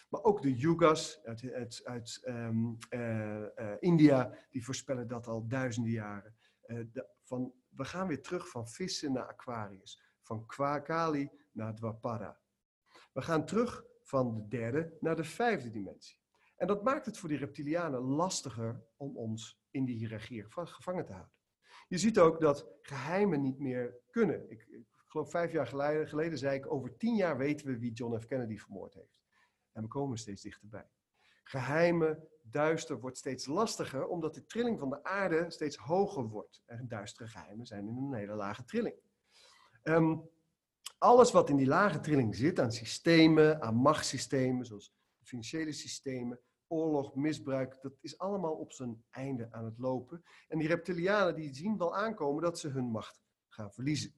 Maar 0.09 0.23
ook 0.23 0.41
de 0.41 0.55
Yugas 0.55 1.23
uit, 1.23 1.83
uit, 1.83 2.21
um, 2.27 2.77
uh, 2.89 3.39
uh, 3.39 3.73
India, 3.79 4.37
die 4.49 4.65
voorspellen 4.65 5.07
dat 5.07 5.27
al 5.27 5.47
duizenden 5.47 5.91
jaren. 5.91 6.35
De, 6.65 7.09
van 7.23 7.53
we 7.69 7.85
gaan 7.85 8.07
weer 8.07 8.21
terug 8.21 8.49
van 8.49 8.69
vissen 8.69 9.11
naar 9.11 9.27
Aquarius, 9.27 10.01
van 10.21 10.45
Kali 10.83 11.29
naar 11.51 11.75
Dwapara. 11.75 12.39
We 13.13 13.21
gaan 13.21 13.45
terug 13.45 13.85
van 14.01 14.33
de 14.33 14.47
derde 14.47 14.97
naar 14.99 15.15
de 15.15 15.23
vijfde 15.23 15.69
dimensie. 15.69 16.19
En 16.55 16.67
dat 16.67 16.83
maakt 16.83 17.05
het 17.05 17.17
voor 17.17 17.29
die 17.29 17.37
reptilianen 17.37 18.01
lastiger 18.01 18.83
om 18.97 19.17
ons 19.17 19.59
in 19.71 19.85
die 19.85 19.97
hiërarchie 19.97 20.45
gevangen 20.49 21.05
te 21.05 21.11
houden. 21.11 21.33
Je 21.87 21.97
ziet 21.97 22.19
ook 22.19 22.41
dat 22.41 22.67
geheimen 22.81 23.41
niet 23.41 23.59
meer 23.59 23.95
kunnen. 24.09 24.49
Ik, 24.49 24.65
ik 24.69 24.85
geloof 25.05 25.29
vijf 25.29 25.51
jaar 25.51 25.67
geleden, 25.67 26.07
geleden 26.07 26.37
zei 26.37 26.57
ik, 26.57 26.71
over 26.71 26.97
tien 26.97 27.15
jaar 27.15 27.37
weten 27.37 27.67
we 27.67 27.79
wie 27.79 27.91
John 27.91 28.19
F. 28.19 28.25
Kennedy 28.25 28.57
vermoord 28.57 28.93
heeft. 28.93 29.21
En 29.71 29.81
we 29.81 29.87
komen 29.87 30.17
steeds 30.17 30.41
dichterbij. 30.41 30.89
Geheimen 31.43 32.27
duister 32.41 32.99
wordt 32.99 33.17
steeds 33.17 33.45
lastiger, 33.45 34.07
omdat 34.07 34.33
de 34.33 34.45
trilling 34.45 34.79
van 34.79 34.89
de 34.89 35.03
aarde 35.03 35.45
steeds 35.49 35.75
hoger 35.75 36.27
wordt. 36.27 36.61
En 36.65 36.87
duistere 36.87 37.27
geheimen 37.27 37.65
zijn 37.65 37.87
in 37.87 37.97
een 37.97 38.13
hele 38.13 38.35
lage 38.35 38.63
trilling. 38.63 38.95
Um, 39.83 40.29
alles 40.97 41.31
wat 41.31 41.49
in 41.49 41.55
die 41.55 41.67
lage 41.67 41.99
trilling 41.99 42.35
zit 42.35 42.59
aan 42.59 42.71
systemen, 42.71 43.61
aan 43.61 43.75
machtssystemen, 43.75 44.65
zoals 44.65 44.93
financiële 45.25 45.71
systemen, 45.71 46.39
oorlog, 46.67 47.15
misbruik, 47.15 47.81
dat 47.81 47.93
is 48.01 48.17
allemaal 48.17 48.53
op 48.53 48.71
zijn 48.71 49.03
einde 49.09 49.47
aan 49.51 49.65
het 49.65 49.77
lopen. 49.77 50.23
En 50.47 50.57
die 50.57 50.67
reptilianen 50.67 51.35
die 51.35 51.53
zien 51.53 51.77
wel 51.77 51.95
aankomen 51.95 52.43
dat 52.43 52.59
ze 52.59 52.67
hun 52.67 52.85
macht 52.85 53.23
gaan 53.47 53.73
verliezen. 53.73 54.13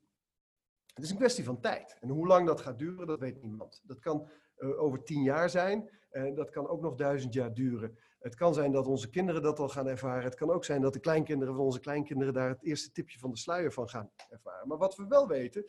Het 0.93 1.03
is 1.05 1.11
een 1.11 1.17
kwestie 1.17 1.43
van 1.43 1.59
tijd. 1.59 1.97
En 1.99 2.09
hoe 2.09 2.27
lang 2.27 2.47
dat 2.47 2.61
gaat 2.61 2.79
duren, 2.79 3.07
dat 3.07 3.19
weet 3.19 3.41
niemand. 3.41 3.81
Dat 3.83 3.99
kan 3.99 4.29
uh, 4.57 4.81
over 4.81 5.03
tien 5.03 5.23
jaar 5.23 5.49
zijn. 5.49 5.89
En 6.09 6.35
dat 6.35 6.49
kan 6.49 6.67
ook 6.67 6.81
nog 6.81 6.95
duizend 6.95 7.33
jaar 7.33 7.53
duren. 7.53 7.97
Het 8.19 8.35
kan 8.35 8.53
zijn 8.53 8.71
dat 8.71 8.87
onze 8.87 9.09
kinderen 9.09 9.41
dat 9.41 9.59
al 9.59 9.69
gaan 9.69 9.87
ervaren. 9.87 10.23
Het 10.23 10.35
kan 10.35 10.51
ook 10.51 10.65
zijn 10.65 10.81
dat 10.81 10.93
de 10.93 10.99
kleinkinderen 10.99 11.55
van 11.55 11.63
onze 11.63 11.79
kleinkinderen 11.79 12.33
daar 12.33 12.49
het 12.49 12.63
eerste 12.63 12.91
tipje 12.91 13.19
van 13.19 13.31
de 13.31 13.37
sluier 13.37 13.73
van 13.73 13.89
gaan 13.89 14.11
ervaren. 14.29 14.67
Maar 14.67 14.77
wat 14.77 14.95
we 14.95 15.07
wel 15.07 15.27
weten, 15.27 15.65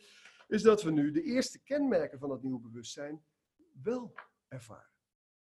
is 0.47 0.61
dat 0.61 0.83
we 0.83 0.91
nu 0.91 1.11
de 1.11 1.23
eerste 1.23 1.59
kenmerken 1.63 2.19
van 2.19 2.31
het 2.31 2.41
nieuwe 2.41 2.59
bewustzijn 2.59 3.23
wel 3.83 4.13
ervaren. 4.47 4.98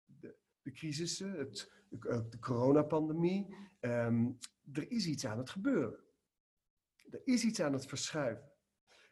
De, 0.06 0.36
de 0.62 0.72
crisissen, 0.72 1.32
het, 1.32 1.72
de, 1.90 2.28
de 2.30 2.40
coronapandemie. 2.40 3.56
Um, 3.80 4.38
er 4.74 4.92
is 4.92 5.08
iets 5.08 5.26
aan 5.26 5.38
het 5.38 5.50
gebeuren. 5.50 6.00
Er 7.10 7.22
is 7.24 7.44
iets 7.44 7.62
aan 7.62 7.74
het 7.74 7.86
verschuiven 7.86 8.54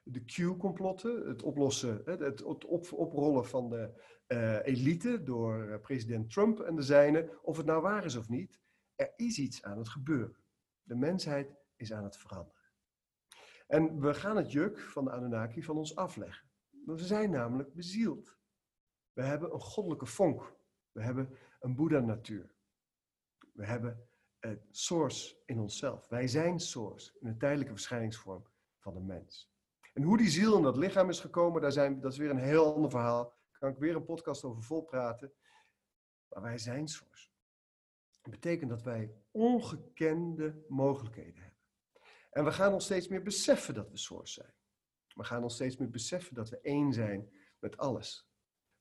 de 0.03 0.23
Q-complotten, 0.25 1.27
het 1.27 1.43
oplossen, 1.43 2.01
het, 2.05 2.43
op, 2.43 2.91
oprollen 2.91 3.45
van 3.45 3.69
de 3.69 3.91
uh, 4.27 4.65
elite 4.65 5.23
door 5.23 5.65
uh, 5.65 5.79
president 5.79 6.29
Trump 6.29 6.59
en 6.59 6.75
de 6.75 6.81
zijnen, 6.81 7.43
of 7.43 7.57
het 7.57 7.65
nou 7.65 7.81
waar 7.81 8.05
is 8.05 8.15
of 8.15 8.29
niet, 8.29 8.59
er 8.95 9.13
is 9.15 9.37
iets 9.37 9.63
aan 9.63 9.77
het 9.77 9.89
gebeuren. 9.89 10.37
De 10.83 10.95
mensheid 10.95 11.55
is 11.75 11.93
aan 11.93 12.03
het 12.03 12.17
veranderen. 12.17 12.61
En 13.67 13.99
we 13.99 14.13
gaan 14.13 14.37
het 14.37 14.51
juk 14.51 14.79
van 14.79 15.03
de 15.05 15.11
Anunnaki 15.11 15.63
van 15.63 15.77
ons 15.77 15.95
afleggen. 15.95 16.49
We 16.85 16.97
zijn 16.97 17.29
namelijk 17.29 17.73
bezield. 17.73 18.37
We 19.13 19.21
hebben 19.21 19.53
een 19.53 19.59
goddelijke 19.59 20.05
vonk. 20.05 20.55
We 20.93 21.03
hebben 21.03 21.37
een 21.59 21.75
Boeddha-natuur. 21.75 22.51
We 23.53 23.65
hebben 23.65 24.07
uh, 24.39 24.51
source 24.71 25.41
in 25.45 25.59
onszelf. 25.59 26.07
Wij 26.07 26.27
zijn 26.27 26.59
source 26.59 27.17
in 27.19 27.27
de 27.27 27.37
tijdelijke 27.37 27.73
verschijningsvorm 27.73 28.47
van 28.79 28.93
de 28.93 28.99
mens. 28.99 29.51
En 29.93 30.03
hoe 30.03 30.17
die 30.17 30.29
ziel 30.29 30.57
in 30.57 30.63
dat 30.63 30.77
lichaam 30.77 31.09
is 31.09 31.19
gekomen, 31.19 31.61
daar 31.61 31.71
zijn, 31.71 32.01
dat 32.01 32.11
is 32.11 32.17
weer 32.17 32.29
een 32.29 32.37
heel 32.37 32.73
ander 32.73 32.89
verhaal. 32.89 33.23
Daar 33.23 33.59
kan 33.59 33.69
ik 33.69 33.77
weer 33.77 33.95
een 33.95 34.05
podcast 34.05 34.43
over 34.43 34.63
vol 34.63 34.81
praten. 34.81 35.33
Maar 36.27 36.41
wij 36.41 36.57
zijn 36.57 36.87
source. 36.87 37.29
Dat 38.21 38.31
betekent 38.31 38.69
dat 38.69 38.81
wij 38.81 39.13
ongekende 39.31 40.65
mogelijkheden 40.67 41.41
hebben. 41.41 41.59
En 42.31 42.43
we 42.43 42.51
gaan 42.51 42.73
ons 42.73 42.85
steeds 42.85 43.07
meer 43.07 43.21
beseffen 43.21 43.73
dat 43.73 43.89
we 43.89 43.97
source 43.97 44.33
zijn. 44.33 44.53
We 45.07 45.23
gaan 45.23 45.43
ons 45.43 45.53
steeds 45.53 45.77
meer 45.77 45.89
beseffen 45.89 46.35
dat 46.35 46.49
we 46.49 46.59
één 46.61 46.93
zijn 46.93 47.31
met 47.59 47.77
alles. 47.77 48.32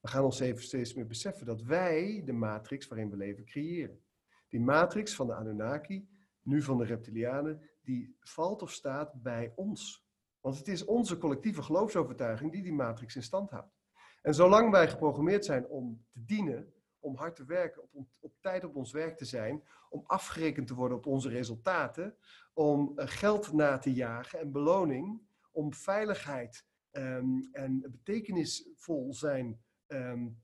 We 0.03 0.09
gaan 0.09 0.25
ons 0.25 0.41
even 0.41 0.63
steeds 0.63 0.95
meer 0.95 1.07
beseffen 1.07 1.47
dat 1.47 1.63
wij 1.63 2.23
de 2.25 2.33
matrix 2.33 2.89
waarin 2.89 3.11
we 3.11 3.17
leven 3.17 3.45
creëren. 3.45 4.01
Die 4.49 4.61
matrix 4.61 5.15
van 5.15 5.27
de 5.27 5.35
Anunnaki, 5.35 6.09
nu 6.43 6.63
van 6.63 6.79
de 6.79 6.85
reptilianen, 6.85 7.71
die 7.83 8.17
valt 8.21 8.63
of 8.63 8.71
staat 8.71 9.23
bij 9.23 9.53
ons. 9.55 10.07
Want 10.41 10.59
het 10.59 10.69
is 10.69 10.85
onze 10.85 11.19
collectieve 11.19 11.63
geloofsovertuiging 11.63 12.53
die 12.53 12.63
die 12.63 12.73
matrix 12.73 13.17
in 13.17 13.23
stand 13.23 13.51
houdt. 13.51 13.81
En 14.23 14.35
zolang 14.35 14.71
wij 14.71 14.89
geprogrammeerd 14.89 15.45
zijn 15.45 15.67
om 15.67 16.05
te 16.11 16.25
dienen, 16.25 16.73
om 16.99 17.17
hard 17.17 17.37
te 17.37 17.45
werken, 17.45 17.83
op, 17.91 18.09
op 18.21 18.33
tijd 18.41 18.65
op 18.65 18.77
ons 18.77 18.93
werk 18.93 19.17
te 19.17 19.25
zijn, 19.25 19.63
om 19.91 20.03
afgerekend 20.07 20.67
te 20.67 20.75
worden 20.75 20.97
op 20.97 21.07
onze 21.07 21.29
resultaten, 21.29 22.17
om 22.53 22.93
eh, 22.99 23.07
geld 23.09 23.53
na 23.53 23.79
te 23.79 23.93
jagen 23.93 24.39
en 24.39 24.53
beloning, 24.53 25.21
om 25.51 25.75
veiligheid 25.75 26.67
um, 26.93 27.49
en 27.53 27.81
betekenisvol 27.81 29.15
zijn 29.15 29.61
um, 29.93 30.43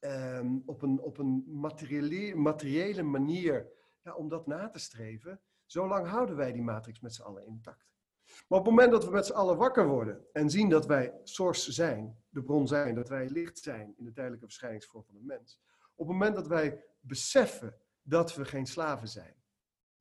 um, 0.00 0.62
op 0.66 0.82
een, 0.82 1.00
op 1.00 1.18
een 1.18 1.44
materiële, 1.46 2.34
materiële 2.34 3.02
manier, 3.02 3.68
ja, 4.02 4.14
om 4.14 4.28
dat 4.28 4.46
na 4.46 4.68
te 4.68 4.78
streven, 4.78 5.40
zolang 5.66 6.06
houden 6.06 6.36
wij 6.36 6.52
die 6.52 6.62
matrix 6.62 7.00
met 7.00 7.14
z'n 7.14 7.22
allen 7.22 7.46
intact. 7.46 7.90
Maar 8.48 8.58
op 8.58 8.64
het 8.64 8.74
moment 8.74 8.90
dat 8.90 9.04
we 9.04 9.10
met 9.10 9.26
z'n 9.26 9.32
allen 9.32 9.56
wakker 9.56 9.86
worden 9.86 10.26
en 10.32 10.50
zien 10.50 10.68
dat 10.68 10.86
wij 10.86 11.20
source 11.22 11.72
zijn, 11.72 12.24
de 12.28 12.42
bron 12.42 12.68
zijn, 12.68 12.94
dat 12.94 13.08
wij 13.08 13.28
licht 13.28 13.58
zijn 13.58 13.94
in 13.96 14.04
de 14.04 14.12
tijdelijke 14.12 14.44
verschijningsvorm 14.44 15.04
van 15.04 15.14
de 15.14 15.24
mens, 15.24 15.60
op 15.94 16.08
het 16.08 16.16
moment 16.16 16.34
dat 16.34 16.46
wij 16.46 16.84
beseffen 17.00 17.76
dat 18.02 18.34
we 18.34 18.44
geen 18.44 18.66
slaven 18.66 19.08
zijn, 19.08 19.34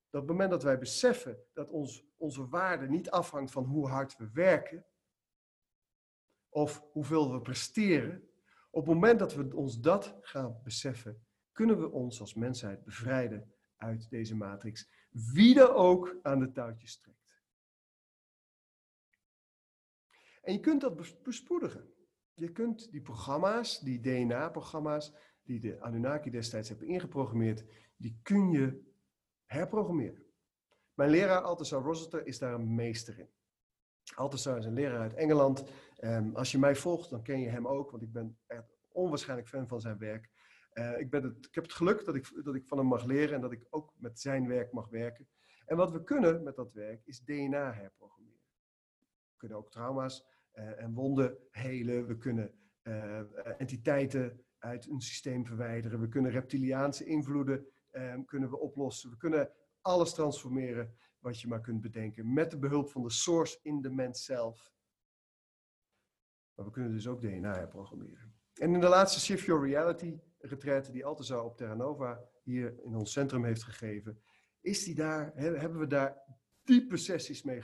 dat 0.09 0.21
op 0.21 0.27
het 0.27 0.37
moment 0.37 0.49
dat 0.49 0.63
wij 0.63 0.77
beseffen 0.77 1.43
dat 1.53 1.69
ons, 1.69 2.05
onze 2.17 2.47
waarde 2.47 2.87
niet 2.87 3.09
afhangt 3.09 3.51
van 3.51 3.63
hoe 3.63 3.87
hard 3.87 4.17
we 4.17 4.29
werken 4.33 4.85
of 6.49 6.83
hoeveel 6.91 7.31
we 7.31 7.41
presteren, 7.41 8.30
op 8.71 8.85
het 8.85 8.93
moment 8.93 9.19
dat 9.19 9.33
we 9.33 9.55
ons 9.55 9.79
dat 9.79 10.17
gaan 10.21 10.59
beseffen, 10.63 11.25
kunnen 11.51 11.79
we 11.79 11.91
ons 11.91 12.19
als 12.19 12.33
mensheid 12.33 12.83
bevrijden 12.83 13.53
uit 13.75 14.09
deze 14.09 14.35
matrix, 14.35 14.89
wie 15.09 15.59
er 15.59 15.73
ook 15.73 16.19
aan 16.21 16.39
de 16.39 16.51
touwtjes 16.51 16.99
trekt. 16.99 17.19
En 20.41 20.53
je 20.53 20.59
kunt 20.59 20.81
dat 20.81 21.23
bespoedigen. 21.23 21.93
Je 22.33 22.51
kunt 22.51 22.91
die 22.91 23.01
programma's, 23.01 23.79
die 23.79 23.99
DNA-programma's, 23.99 25.13
die 25.43 25.59
de 25.59 25.81
Anunnaki 25.81 26.29
destijds 26.29 26.69
hebben 26.69 26.87
ingeprogrammeerd, 26.87 27.65
die 27.95 28.19
kun 28.23 28.51
je 28.51 28.83
herprogrammeren. 29.45 30.25
Mijn 30.93 31.09
leraar 31.09 31.41
Althusser 31.41 31.81
Rossiter 31.81 32.25
is 32.25 32.37
daar 32.37 32.53
een 32.53 32.75
meester 32.75 33.19
in. 33.19 33.29
Althusser 34.15 34.57
is 34.57 34.65
een 34.65 34.73
leraar 34.73 34.99
uit 34.99 35.13
Engeland. 35.13 35.63
Um, 35.99 36.35
als 36.35 36.51
je 36.51 36.59
mij 36.59 36.75
volgt, 36.75 37.09
dan 37.09 37.23
ken 37.23 37.39
je 37.39 37.49
hem 37.49 37.67
ook, 37.67 37.91
want 37.91 38.03
ik 38.03 38.11
ben 38.11 38.37
echt 38.47 38.77
onwaarschijnlijk 38.91 39.49
fan 39.49 39.67
van 39.67 39.81
zijn 39.81 39.97
werk. 39.97 40.29
Uh, 40.73 40.99
ik, 40.99 41.09
ben 41.09 41.23
het, 41.23 41.45
ik 41.45 41.55
heb 41.55 41.63
het 41.63 41.73
geluk 41.73 42.05
dat 42.05 42.15
ik, 42.15 42.43
dat 42.43 42.55
ik 42.55 42.67
van 42.67 42.77
hem 42.77 42.87
mag 42.87 43.05
leren 43.05 43.35
en 43.35 43.41
dat 43.41 43.51
ik 43.51 43.67
ook 43.69 43.93
met 43.97 44.19
zijn 44.19 44.47
werk 44.47 44.71
mag 44.71 44.89
werken. 44.89 45.27
En 45.65 45.77
wat 45.77 45.91
we 45.91 46.03
kunnen 46.03 46.43
met 46.43 46.55
dat 46.55 46.73
werk 46.73 47.05
is 47.05 47.23
DNA 47.23 47.73
herprogrammeren. 47.73 48.39
We 48.99 49.37
kunnen 49.37 49.57
ook 49.57 49.71
trauma's 49.71 50.25
uh, 50.53 50.81
en 50.81 50.93
wonden 50.93 51.37
helen. 51.49 52.07
We 52.07 52.17
kunnen 52.17 52.53
uh, 52.83 53.19
entiteiten 53.57 54.45
uit 54.57 54.89
een 54.89 55.01
systeem 55.01 55.45
verwijderen. 55.45 55.99
We 55.99 56.07
kunnen 56.07 56.31
reptiliaanse 56.31 57.05
invloeden 57.05 57.65
um, 57.91 58.25
kunnen 58.25 58.49
we 58.49 58.59
oplossen. 58.59 59.09
We 59.09 59.17
kunnen 59.17 59.51
alles 59.81 60.13
transformeren 60.13 60.95
wat 61.21 61.41
je 61.41 61.47
maar 61.47 61.61
kunt 61.61 61.81
bedenken. 61.81 62.33
Met 62.33 62.51
de 62.51 62.57
behulp 62.57 62.89
van 62.89 63.03
de 63.03 63.09
source 63.09 63.59
in 63.61 63.81
de 63.81 63.89
mens 63.89 64.25
zelf. 64.25 64.73
Maar 66.53 66.65
we 66.65 66.71
kunnen 66.71 66.91
dus 66.91 67.07
ook 67.07 67.21
DNA 67.21 67.53
herprogrammeren. 67.53 68.33
En 68.53 68.73
in 68.73 68.79
de 68.79 68.87
laatste 68.87 69.19
Shift 69.19 69.45
Your 69.45 69.67
Reality 69.67 70.19
retraite 70.37 70.91
die 70.91 71.05
Altezo 71.05 71.43
op 71.43 71.57
Terra 71.57 71.73
Nova 71.73 72.29
hier 72.43 72.83
in 72.83 72.95
ons 72.95 73.11
centrum 73.11 73.45
heeft 73.45 73.63
gegeven, 73.63 74.21
is 74.61 74.83
die 74.83 74.95
daar, 74.95 75.31
hebben 75.35 75.79
we 75.79 75.87
daar 75.87 76.21
diepe 76.63 76.97
sessies 76.97 77.43
mee, 77.43 77.63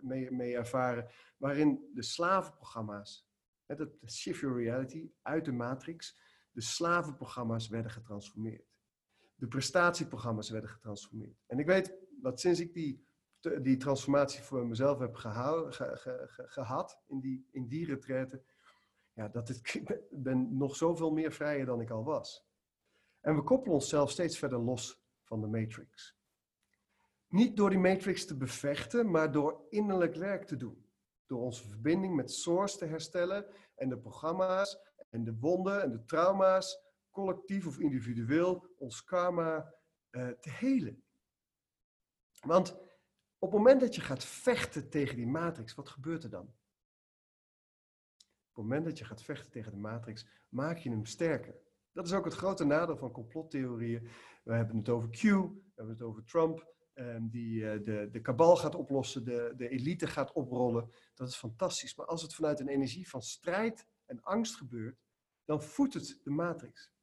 mee, 0.00 0.30
mee 0.30 0.56
ervaren, 0.56 1.08
waarin 1.36 1.90
de 1.94 2.02
slavenprogramma's, 2.02 3.28
het 3.66 3.96
Shift 4.06 4.40
Your 4.40 4.62
Reality 4.62 5.10
uit 5.22 5.44
de 5.44 5.52
matrix, 5.52 6.18
de 6.50 6.60
slavenprogramma's 6.60 7.68
werden 7.68 7.90
getransformeerd. 7.90 8.72
De 9.34 9.46
prestatieprogramma's 9.46 10.50
werden 10.50 10.70
getransformeerd. 10.70 11.42
En 11.46 11.58
ik 11.58 11.66
weet 11.66 11.94
dat 12.24 12.40
sinds 12.40 12.60
ik 12.60 12.74
die, 12.74 13.06
die 13.62 13.76
transformatie 13.76 14.42
voor 14.42 14.66
mezelf 14.66 14.98
heb 14.98 15.14
gehad, 16.46 17.00
in 17.06 17.20
die, 17.20 17.48
in 17.50 17.68
die 17.68 17.86
retraite, 17.86 18.42
ja, 19.12 19.28
dat 19.28 19.48
ik 19.74 19.82
ben 20.10 20.56
nog 20.56 20.76
zoveel 20.76 21.10
meer 21.10 21.32
vrijer 21.32 21.66
dan 21.66 21.80
ik 21.80 21.90
al 21.90 22.04
was. 22.04 22.46
En 23.20 23.34
we 23.34 23.42
koppelen 23.42 23.74
onszelf 23.74 24.10
steeds 24.10 24.38
verder 24.38 24.58
los 24.58 25.02
van 25.22 25.40
de 25.40 25.46
matrix. 25.46 26.16
Niet 27.28 27.56
door 27.56 27.70
die 27.70 27.78
matrix 27.78 28.26
te 28.26 28.36
bevechten, 28.36 29.10
maar 29.10 29.32
door 29.32 29.66
innerlijk 29.68 30.14
werk 30.14 30.44
te 30.44 30.56
doen. 30.56 30.86
Door 31.26 31.40
onze 31.40 31.68
verbinding 31.68 32.14
met 32.14 32.30
Source 32.30 32.78
te 32.78 32.84
herstellen 32.84 33.46
en 33.74 33.88
de 33.88 33.98
programma's 33.98 34.78
en 35.10 35.24
de 35.24 35.36
wonden 35.38 35.82
en 35.82 35.90
de 35.90 36.04
trauma's, 36.04 36.78
collectief 37.10 37.66
of 37.66 37.78
individueel, 37.78 38.66
ons 38.78 39.04
karma 39.04 39.74
uh, 40.10 40.28
te 40.28 40.50
helen. 40.50 41.02
Want 42.44 42.72
op 43.38 43.50
het 43.50 43.58
moment 43.58 43.80
dat 43.80 43.94
je 43.94 44.00
gaat 44.00 44.24
vechten 44.24 44.90
tegen 44.90 45.16
die 45.16 45.26
matrix, 45.26 45.74
wat 45.74 45.88
gebeurt 45.88 46.24
er 46.24 46.30
dan? 46.30 46.54
Op 48.50 48.62
het 48.62 48.64
moment 48.64 48.84
dat 48.84 48.98
je 48.98 49.04
gaat 49.04 49.22
vechten 49.22 49.50
tegen 49.50 49.72
de 49.72 49.78
matrix, 49.78 50.26
maak 50.48 50.78
je 50.78 50.90
hem 50.90 51.06
sterker. 51.06 51.54
Dat 51.92 52.06
is 52.06 52.12
ook 52.12 52.24
het 52.24 52.34
grote 52.34 52.64
nadeel 52.64 52.96
van 52.96 53.10
complottheorieën. 53.10 54.08
We 54.44 54.54
hebben 54.54 54.76
het 54.76 54.88
over 54.88 55.08
Q, 55.10 55.20
we 55.22 55.72
hebben 55.74 55.94
het 55.94 56.02
over 56.02 56.24
Trump, 56.24 56.74
um, 56.94 57.28
die 57.30 57.60
uh, 57.60 57.84
de, 57.84 58.08
de 58.10 58.20
kabal 58.20 58.56
gaat 58.56 58.74
oplossen, 58.74 59.24
de, 59.24 59.52
de 59.56 59.68
elite 59.68 60.06
gaat 60.06 60.32
oprollen. 60.32 60.90
Dat 61.14 61.28
is 61.28 61.36
fantastisch. 61.36 61.94
Maar 61.96 62.06
als 62.06 62.22
het 62.22 62.34
vanuit 62.34 62.60
een 62.60 62.68
energie 62.68 63.08
van 63.08 63.22
strijd 63.22 63.86
en 64.06 64.22
angst 64.22 64.56
gebeurt, 64.56 64.98
dan 65.44 65.62
voedt 65.62 65.94
het 65.94 66.20
de 66.22 66.30
matrix. 66.30 66.93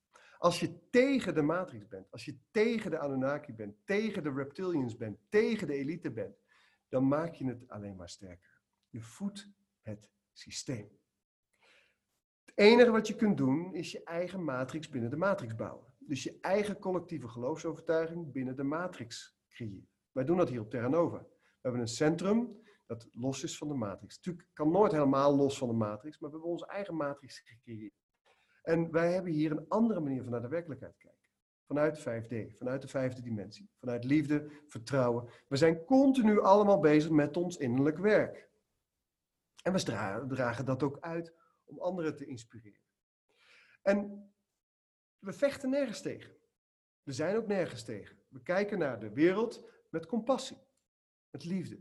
Als 0.41 0.59
je 0.59 0.89
tegen 0.89 1.35
de 1.35 1.41
matrix 1.41 1.87
bent, 1.87 2.11
als 2.11 2.25
je 2.25 2.37
tegen 2.51 2.91
de 2.91 2.99
Anunnaki 2.99 3.53
bent, 3.53 3.75
tegen 3.85 4.23
de 4.23 4.31
reptilians 4.31 4.97
bent, 4.97 5.19
tegen 5.29 5.67
de 5.67 5.73
elite 5.73 6.11
bent, 6.11 6.35
dan 6.89 7.07
maak 7.07 7.33
je 7.33 7.45
het 7.45 7.69
alleen 7.69 7.95
maar 7.95 8.09
sterker. 8.09 8.61
Je 8.89 9.01
voedt 9.01 9.49
het 9.81 10.11
systeem. 10.31 10.99
Het 12.45 12.51
enige 12.55 12.91
wat 12.91 13.07
je 13.07 13.15
kunt 13.15 13.37
doen 13.37 13.73
is 13.73 13.91
je 13.91 14.03
eigen 14.03 14.43
matrix 14.43 14.89
binnen 14.89 15.09
de 15.09 15.17
matrix 15.17 15.55
bouwen. 15.55 15.93
Dus 15.97 16.23
je 16.23 16.37
eigen 16.39 16.79
collectieve 16.79 17.27
geloofsovertuiging 17.27 18.31
binnen 18.31 18.55
de 18.55 18.63
matrix 18.63 19.37
creëren. 19.49 19.89
Wij 20.11 20.23
doen 20.23 20.37
dat 20.37 20.49
hier 20.49 20.61
op 20.61 20.69
Terra 20.69 20.87
Nova. 20.87 21.19
We 21.19 21.59
hebben 21.61 21.81
een 21.81 21.87
centrum 21.87 22.61
dat 22.85 23.07
los 23.11 23.43
is 23.43 23.57
van 23.57 23.67
de 23.67 23.73
matrix. 23.73 24.15
Natuurlijk 24.15 24.47
kan 24.53 24.71
nooit 24.71 24.91
helemaal 24.91 25.35
los 25.35 25.57
van 25.57 25.67
de 25.67 25.73
matrix, 25.73 26.19
maar 26.19 26.29
we 26.29 26.35
hebben 26.35 26.51
onze 26.51 26.67
eigen 26.67 26.95
matrix 26.95 27.39
gecreëerd. 27.39 28.00
En 28.61 28.91
wij 28.91 29.13
hebben 29.13 29.31
hier 29.31 29.51
een 29.51 29.65
andere 29.67 29.99
manier 29.99 30.21
van 30.21 30.31
naar 30.31 30.41
de 30.41 30.47
werkelijkheid 30.47 30.97
kijken. 30.97 31.19
Vanuit 31.65 31.99
5D, 31.99 32.57
vanuit 32.57 32.81
de 32.81 32.87
vijfde 32.87 33.21
dimensie, 33.21 33.69
vanuit 33.79 34.03
liefde, 34.03 34.51
vertrouwen. 34.67 35.29
We 35.47 35.55
zijn 35.55 35.85
continu 35.85 36.41
allemaal 36.41 36.79
bezig 36.79 37.11
met 37.11 37.37
ons 37.37 37.57
innerlijk 37.57 37.97
werk. 37.97 38.49
En 39.63 39.73
we 39.73 40.25
dragen 40.27 40.65
dat 40.65 40.83
ook 40.83 40.99
uit 40.99 41.33
om 41.63 41.79
anderen 41.79 42.15
te 42.15 42.25
inspireren. 42.25 42.81
En 43.81 44.29
we 45.19 45.33
vechten 45.33 45.69
nergens 45.69 46.01
tegen. 46.01 46.35
We 47.03 47.11
zijn 47.11 47.35
ook 47.35 47.47
nergens 47.47 47.83
tegen. 47.83 48.17
We 48.27 48.41
kijken 48.41 48.79
naar 48.79 48.99
de 48.99 49.13
wereld 49.13 49.65
met 49.89 50.05
compassie, 50.05 50.57
met 51.29 51.45
liefde. 51.45 51.79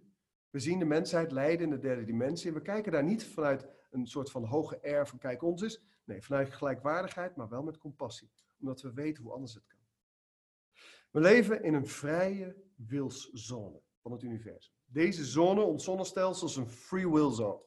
We 0.50 0.58
zien 0.58 0.78
de 0.78 0.84
mensheid 0.84 1.32
lijden 1.32 1.64
in 1.64 1.70
de 1.70 1.78
derde 1.78 2.04
dimensie. 2.04 2.48
En 2.48 2.54
we 2.54 2.62
kijken 2.62 2.92
daar 2.92 3.04
niet 3.04 3.24
vanuit 3.24 3.66
een 3.90 4.06
soort 4.06 4.30
van 4.30 4.44
hoge 4.44 4.82
air 4.82 5.06
van 5.06 5.18
kijk 5.18 5.42
ons 5.42 5.62
is. 5.62 5.82
Nee, 6.10 6.22
vanuit 6.22 6.52
gelijkwaardigheid, 6.52 7.36
maar 7.36 7.48
wel 7.48 7.62
met 7.62 7.78
compassie. 7.78 8.30
Omdat 8.60 8.80
we 8.80 8.92
weten 8.92 9.22
hoe 9.22 9.32
anders 9.32 9.54
het 9.54 9.66
kan. 9.66 9.78
We 11.10 11.20
leven 11.20 11.62
in 11.62 11.74
een 11.74 11.86
vrije 11.86 12.56
wilszone 12.76 13.82
van 13.98 14.12
het 14.12 14.22
universum. 14.22 14.74
Deze 14.84 15.24
zone, 15.24 15.62
ons 15.62 15.84
zonnestelsel, 15.84 16.46
is 16.46 16.56
een 16.56 16.70
free 16.70 17.10
will 17.10 17.30
zone. 17.30 17.62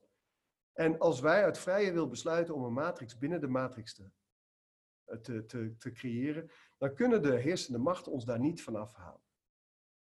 En 0.73 0.99
als 0.99 1.19
wij 1.19 1.43
uit 1.43 1.57
vrije 1.57 1.91
wil 1.91 2.07
besluiten 2.07 2.55
om 2.55 2.63
een 2.63 2.73
matrix 2.73 3.17
binnen 3.17 3.41
de 3.41 3.47
matrix 3.47 3.93
te, 3.93 4.11
te, 5.21 5.45
te, 5.45 5.75
te 5.77 5.91
creëren, 5.91 6.51
dan 6.77 6.93
kunnen 6.93 7.21
de 7.21 7.35
heersende 7.35 7.79
machten 7.79 8.11
ons 8.11 8.25
daar 8.25 8.39
niet 8.39 8.63
van 8.63 8.75
afhalen. 8.75 9.21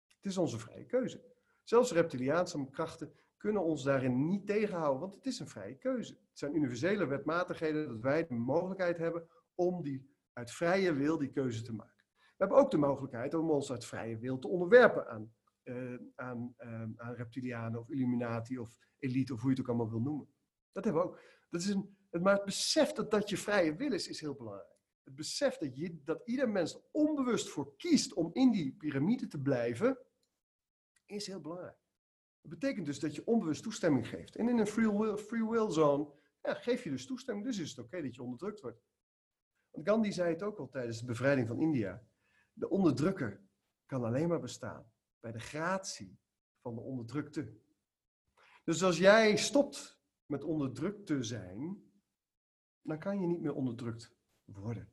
Het 0.07 0.27
is 0.27 0.37
onze 0.37 0.59
vrije 0.59 0.87
keuze. 0.87 1.25
Zelfs 1.63 1.93
reptiliaanse 1.93 2.67
krachten 2.71 3.15
kunnen 3.39 3.63
ons 3.63 3.83
daarin 3.83 4.27
niet 4.29 4.47
tegenhouden, 4.47 5.01
want 5.01 5.15
het 5.15 5.27
is 5.27 5.39
een 5.39 5.49
vrije 5.49 5.75
keuze. 5.75 6.13
Het 6.13 6.39
zijn 6.39 6.55
universele 6.55 7.07
wetmatigheden 7.07 7.89
dat 7.89 8.01
wij 8.01 8.27
de 8.27 8.35
mogelijkheid 8.35 8.99
hebben 8.99 9.29
om 9.55 9.83
die 9.83 10.17
uit 10.33 10.51
vrije 10.51 10.93
wil 10.93 11.19
die 11.19 11.31
keuze 11.31 11.63
te 11.63 11.73
maken. 11.73 12.05
We 12.19 12.45
hebben 12.45 12.57
ook 12.57 12.71
de 12.71 12.77
mogelijkheid 12.77 13.35
om 13.35 13.51
ons 13.51 13.71
uit 13.71 13.85
vrije 13.85 14.19
wil 14.19 14.39
te 14.39 14.49
onderwerpen 14.49 15.09
aan, 15.09 15.35
uh, 15.65 15.99
aan, 16.15 16.55
uh, 16.59 16.83
aan 16.97 17.15
reptilianen 17.15 17.81
of 17.81 17.91
illuminati 17.91 18.59
of 18.59 18.79
elite 18.99 19.33
of 19.33 19.41
hoe 19.41 19.51
je 19.51 19.57
het 19.57 19.65
ook 19.65 19.69
allemaal 19.69 19.91
wil 19.91 20.01
noemen. 20.01 20.29
Dat 20.73 20.85
hebben 20.85 21.03
we 21.03 21.09
ook. 21.09 21.21
Dat 21.51 21.61
is 21.61 21.69
een, 21.69 21.97
maar 22.11 22.35
het 22.35 22.45
besef 22.45 22.93
dat 22.93 23.11
dat 23.11 23.29
je 23.29 23.37
vrije 23.37 23.77
wil 23.77 23.93
is, 23.93 24.09
is 24.09 24.21
heel 24.21 24.35
belangrijk. 24.35 24.77
Het 25.05 25.15
besef 25.15 25.57
dat, 25.57 25.77
je, 25.77 26.03
dat 26.05 26.23
ieder 26.25 26.49
mens 26.49 26.81
onbewust 26.91 27.49
voor 27.49 27.77
kiest 27.77 28.15
om 28.15 28.31
in 28.33 28.51
die 28.51 28.73
piramide 28.73 29.27
te 29.27 29.41
blijven, 29.41 29.99
is 31.07 31.27
heel 31.27 31.41
belangrijk. 31.41 31.88
Dat 32.41 32.51
betekent 32.51 32.87
dus 32.87 33.01
dat 33.01 33.15
je 33.15 33.27
onbewust 33.27 33.63
toestemming 33.63 34.09
geeft. 34.09 34.37
En 34.37 34.49
in 34.49 34.59
een 34.59 34.67
free 34.67 34.99
will, 34.99 35.17
free 35.17 35.49
will 35.49 35.71
zone 35.71 36.17
ja, 36.43 36.55
geef 36.55 36.85
je 36.85 36.91
dus 36.91 37.07
toestemming, 37.07 37.47
dus 37.47 37.59
is 37.59 37.71
het 37.71 37.79
oké 37.79 38.03
dat 38.03 38.15
je 38.15 38.23
onderdrukt 38.23 38.61
wordt. 38.61 38.83
Want 39.71 39.89
Gandhi 39.89 40.13
zei 40.13 40.33
het 40.33 40.43
ook 40.43 40.59
al 40.59 40.69
tijdens 40.69 41.01
de 41.01 41.07
bevrijding 41.07 41.49
van 41.49 41.61
India. 41.61 42.03
De 42.53 42.69
onderdrukker 42.69 43.41
kan 43.87 44.05
alleen 44.05 44.29
maar 44.29 44.41
bestaan 44.41 44.93
bij 45.21 45.33
de 45.33 45.41
gratie 45.41 46.19
van 46.61 46.75
de 46.75 46.81
onderdrukte. 46.81 47.57
Dus 48.65 48.83
als 48.83 48.99
jij 48.99 49.37
stopt 49.37 50.01
met 50.27 50.45
onderdrukt 50.45 51.07
te 51.07 51.23
zijn, 51.23 51.91
dan 52.83 52.99
kan 52.99 53.21
je 53.21 53.27
niet 53.27 53.41
meer 53.41 53.55
onderdrukt 53.55 54.17
worden. 54.45 54.93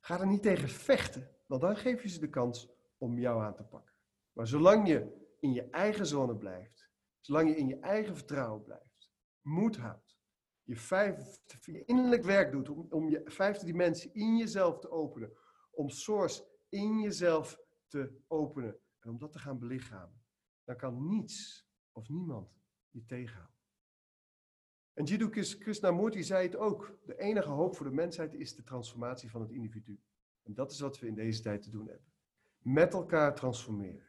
Ga 0.00 0.20
er 0.20 0.26
niet 0.26 0.42
tegen 0.42 0.68
vechten, 0.68 1.36
want 1.46 1.60
dan 1.60 1.76
geef 1.76 2.02
je 2.02 2.08
ze 2.08 2.20
de 2.20 2.30
kans 2.30 2.70
om 2.98 3.18
jou 3.18 3.42
aan 3.42 3.54
te 3.54 3.64
pakken. 3.64 3.94
Maar 4.32 4.46
zolang 4.46 4.88
je 4.88 5.25
in 5.38 5.52
je 5.52 5.70
eigen 5.70 6.06
zone 6.06 6.36
blijft, 6.36 6.90
zolang 7.20 7.48
je 7.48 7.56
in 7.56 7.66
je 7.66 7.78
eigen 7.78 8.16
vertrouwen 8.16 8.62
blijft, 8.62 9.10
moed 9.40 9.76
houdt, 9.76 10.18
je, 10.62 10.76
vijf, 10.76 11.38
je 11.60 11.84
innerlijk 11.84 12.24
werk 12.24 12.52
doet 12.52 12.68
om, 12.68 12.86
om 12.90 13.08
je 13.08 13.22
vijfde 13.24 13.66
dimensie 13.66 14.12
in 14.12 14.36
jezelf 14.36 14.78
te 14.78 14.90
openen, 14.90 15.32
om 15.70 15.88
source 15.88 16.48
in 16.68 17.00
jezelf 17.00 17.60
te 17.86 18.20
openen 18.26 18.78
en 18.98 19.10
om 19.10 19.18
dat 19.18 19.32
te 19.32 19.38
gaan 19.38 19.58
belichamen, 19.58 20.24
dan 20.64 20.76
kan 20.76 21.08
niets 21.08 21.68
of 21.92 22.08
niemand 22.08 22.48
je 22.90 23.04
tegenhouden. 23.04 23.56
En 24.96 25.04
Jiddu 25.04 25.28
Krishnamurti 25.28 26.22
zei 26.22 26.46
het 26.46 26.56
ook. 26.56 26.98
De 27.04 27.18
enige 27.18 27.48
hoop 27.48 27.76
voor 27.76 27.86
de 27.86 27.94
mensheid 27.94 28.34
is 28.34 28.54
de 28.54 28.62
transformatie 28.62 29.30
van 29.30 29.40
het 29.40 29.50
individu. 29.50 30.00
En 30.42 30.54
dat 30.54 30.72
is 30.72 30.80
wat 30.80 30.98
we 30.98 31.06
in 31.06 31.14
deze 31.14 31.42
tijd 31.42 31.62
te 31.62 31.70
doen 31.70 31.86
hebben. 31.86 32.12
Met 32.58 32.92
elkaar 32.92 33.34
transformeren. 33.34 34.05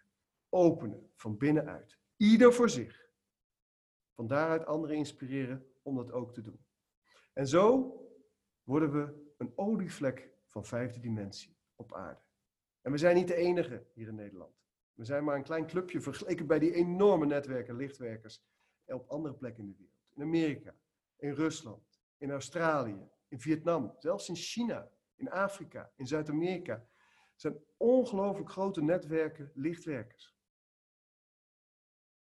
Openen 0.49 1.11
van 1.15 1.37
binnenuit. 1.37 1.97
Ieder 2.15 2.53
voor 2.53 2.69
zich. 2.69 3.09
Van 4.13 4.27
daaruit 4.27 4.65
anderen 4.65 4.95
inspireren 4.95 5.71
om 5.81 5.95
dat 5.95 6.11
ook 6.11 6.33
te 6.33 6.41
doen. 6.41 6.65
En 7.33 7.47
zo 7.47 7.95
worden 8.63 8.91
we 8.91 9.33
een 9.37 9.51
olievlek 9.55 10.29
van 10.45 10.65
vijfde 10.65 10.99
dimensie 10.99 11.57
op 11.75 11.93
aarde. 11.93 12.21
En 12.81 12.91
we 12.91 12.97
zijn 12.97 13.15
niet 13.15 13.27
de 13.27 13.35
enige 13.35 13.85
hier 13.93 14.07
in 14.07 14.15
Nederland. 14.15 14.55
We 14.93 15.05
zijn 15.05 15.23
maar 15.23 15.35
een 15.35 15.43
klein 15.43 15.67
clubje 15.67 16.01
vergeleken 16.01 16.47
bij 16.47 16.59
die 16.59 16.73
enorme 16.73 17.25
netwerken 17.25 17.75
lichtwerkers 17.75 18.43
op 18.85 19.09
andere 19.09 19.35
plekken 19.35 19.63
in 19.63 19.69
de 19.69 19.75
wereld. 19.77 19.97
In 20.15 20.21
Amerika, 20.21 20.75
in 21.17 21.31
Rusland, 21.31 22.01
in 22.17 22.31
Australië, 22.31 23.09
in 23.27 23.39
Vietnam, 23.39 23.95
zelfs 23.99 24.29
in 24.29 24.35
China, 24.35 24.91
in 25.15 25.29
Afrika, 25.29 25.91
in 25.95 26.07
Zuid-Amerika. 26.07 26.87
Zijn 27.35 27.63
ongelooflijk 27.77 28.49
grote 28.49 28.81
netwerken 28.81 29.51
lichtwerkers. 29.53 30.36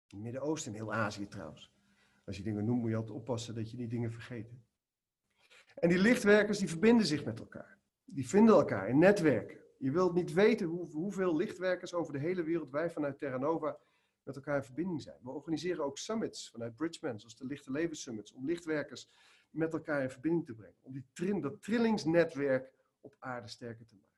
Het 0.09 0.21
Midden-Oosten 0.21 0.73
en 0.73 0.79
heel 0.79 0.93
Azië 0.93 1.29
trouwens. 1.29 1.73
Als 2.25 2.37
je 2.37 2.43
dingen 2.43 2.65
noemt, 2.65 2.81
moet 2.81 2.91
je 2.91 2.97
altijd 2.97 3.17
oppassen 3.17 3.55
dat 3.55 3.71
je 3.71 3.77
die 3.77 3.89
dingen 3.89 4.13
vergeet. 4.13 4.53
En 5.75 5.89
die 5.89 5.99
lichtwerkers 5.99 6.59
die 6.59 6.69
verbinden 6.69 7.07
zich 7.07 7.25
met 7.25 7.39
elkaar. 7.39 7.79
Die 8.05 8.29
vinden 8.29 8.55
elkaar 8.55 8.89
in 8.89 8.99
netwerken. 8.99 9.59
Je 9.79 9.91
wilt 9.91 10.15
niet 10.15 10.33
weten 10.33 10.67
hoe, 10.67 10.91
hoeveel 10.91 11.37
lichtwerkers 11.37 11.95
over 11.95 12.13
de 12.13 12.19
hele 12.19 12.43
wereld 12.43 12.71
wij 12.71 12.91
vanuit 12.91 13.19
Terra 13.19 13.39
Nova 13.39 13.79
met 14.23 14.37
elkaar 14.37 14.57
in 14.57 14.63
verbinding 14.63 15.03
zijn. 15.03 15.17
We 15.23 15.31
organiseren 15.31 15.85
ook 15.85 15.99
summits 15.99 16.51
vanuit 16.51 16.77
Bridgman, 16.77 17.19
zoals 17.19 17.37
de 17.37 17.47
Lichte 17.47 17.71
Leven 17.71 17.97
Summits, 17.97 18.33
om 18.33 18.47
lichtwerkers 18.47 19.11
met 19.51 19.73
elkaar 19.73 20.03
in 20.03 20.11
verbinding 20.11 20.47
te 20.47 20.55
brengen. 20.55 20.79
Om 20.83 20.93
die 20.93 21.41
dat 21.41 21.63
trillingsnetwerk 21.63 22.73
op 23.01 23.17
aarde 23.19 23.49
sterker 23.49 23.87
te 23.87 23.95
maken. 23.95 24.17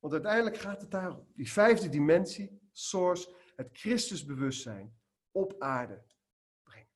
Want 0.00 0.12
uiteindelijk 0.12 0.56
gaat 0.56 0.80
het 0.80 0.90
daarom, 0.90 1.26
die 1.34 1.50
vijfde 1.50 1.88
dimensie, 1.88 2.60
source, 2.72 3.34
het 3.56 3.68
Christusbewustzijn 3.72 4.94
op 5.32 5.54
aarde 5.58 6.02
brengen. 6.62 6.88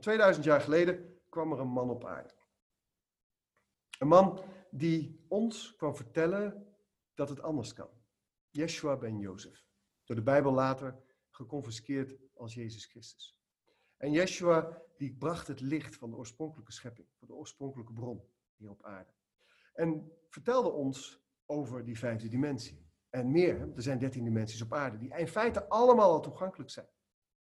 2000 0.00 0.44
jaar 0.44 0.60
geleden 0.60 1.20
kwam 1.28 1.52
er 1.52 1.58
een 1.58 1.68
man 1.68 1.90
op 1.90 2.04
aarde. 2.04 2.34
Een 3.98 4.08
man 4.08 4.40
die 4.70 5.24
ons 5.28 5.76
kwam 5.76 5.96
vertellen 5.96 6.74
dat 7.14 7.28
het 7.28 7.40
anders 7.40 7.72
kan. 7.72 7.88
Yeshua 8.50 8.96
ben 8.96 9.18
Jozef. 9.18 9.66
Door 10.04 10.16
de 10.16 10.22
Bijbel 10.22 10.52
later 10.52 11.02
geconfiskeerd 11.30 12.18
als 12.34 12.54
Jezus 12.54 12.86
Christus. 12.86 13.38
En 13.96 14.12
Yeshua 14.12 14.82
die 14.96 15.14
bracht 15.14 15.46
het 15.46 15.60
licht 15.60 15.96
van 15.96 16.10
de 16.10 16.16
oorspronkelijke 16.16 16.72
schepping, 16.72 17.08
van 17.18 17.28
de 17.28 17.34
oorspronkelijke 17.34 17.92
bron 17.92 18.24
hier 18.56 18.70
op 18.70 18.84
aarde. 18.84 19.12
En 19.74 20.12
vertelde 20.28 20.70
ons 20.70 21.22
over 21.46 21.84
die 21.84 21.98
vijfde 21.98 22.28
dimensie. 22.28 22.88
En 23.10 23.30
meer, 23.30 23.72
er 23.74 23.82
zijn 23.82 23.98
dertien 23.98 24.24
dimensies 24.24 24.62
op 24.62 24.72
aarde, 24.72 24.98
die 24.98 25.16
in 25.16 25.28
feite 25.28 25.68
allemaal 25.68 26.10
al 26.10 26.20
toegankelijk 26.20 26.70
zijn. 26.70 26.88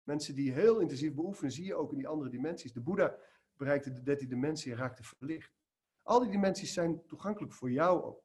Mensen 0.09 0.35
die 0.35 0.51
heel 0.51 0.79
intensief 0.79 1.13
beoefenen, 1.13 1.51
zie 1.51 1.65
je 1.65 1.75
ook 1.75 1.91
in 1.91 1.97
die 1.97 2.07
andere 2.07 2.29
dimensies. 2.29 2.73
De 2.73 2.81
Boeddha 2.81 3.15
bereikte 3.57 3.91
de 3.91 4.01
dertiende 4.01 4.35
dimensie 4.35 4.71
en 4.71 4.77
raakte 4.77 5.03
verlicht. 5.03 5.53
Al 6.01 6.19
die 6.19 6.31
dimensies 6.31 6.73
zijn 6.73 7.05
toegankelijk 7.05 7.53
voor 7.53 7.71
jou 7.71 8.03
ook. 8.03 8.23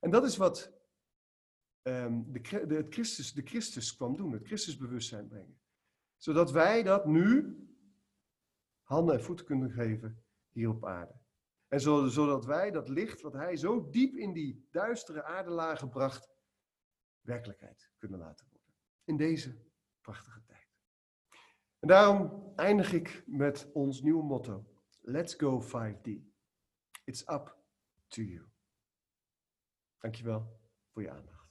En 0.00 0.10
dat 0.10 0.24
is 0.24 0.36
wat 0.36 0.72
de, 1.82 2.64
de, 2.66 2.74
het 2.74 2.94
Christus, 2.94 3.32
de 3.32 3.42
Christus 3.42 3.96
kwam 3.96 4.16
doen, 4.16 4.32
het 4.32 4.46
Christusbewustzijn 4.46 5.28
brengen. 5.28 5.60
Zodat 6.16 6.50
wij 6.50 6.82
dat 6.82 7.06
nu 7.06 7.56
handen 8.82 9.14
en 9.14 9.22
voeten 9.22 9.46
kunnen 9.46 9.70
geven 9.70 10.24
hier 10.50 10.68
op 10.68 10.84
aarde. 10.84 11.20
En 11.68 11.80
zodat 11.80 12.44
wij 12.44 12.70
dat 12.70 12.88
licht 12.88 13.20
wat 13.20 13.32
hij 13.32 13.56
zo 13.56 13.90
diep 13.90 14.14
in 14.14 14.32
die 14.32 14.68
duistere 14.70 15.24
aardelagen 15.24 15.88
bracht, 15.88 16.30
werkelijkheid 17.20 17.90
kunnen 17.98 18.18
laten 18.18 18.46
worden. 18.50 18.74
In 19.04 19.16
deze 19.16 19.56
prachtige 20.00 20.42
tijd. 20.42 20.61
En 21.82 21.88
daarom 21.88 22.52
eindig 22.56 22.92
ik 22.92 23.22
met 23.26 23.70
ons 23.72 24.02
nieuwe 24.02 24.22
motto. 24.22 24.64
Let's 25.00 25.34
go 25.34 25.62
5D. 25.62 26.10
It's 27.04 27.28
up 27.28 27.56
to 28.08 28.22
you. 28.22 28.48
Dankjewel 29.98 30.60
voor 30.92 31.02
je 31.02 31.10
aandacht. 31.10 31.41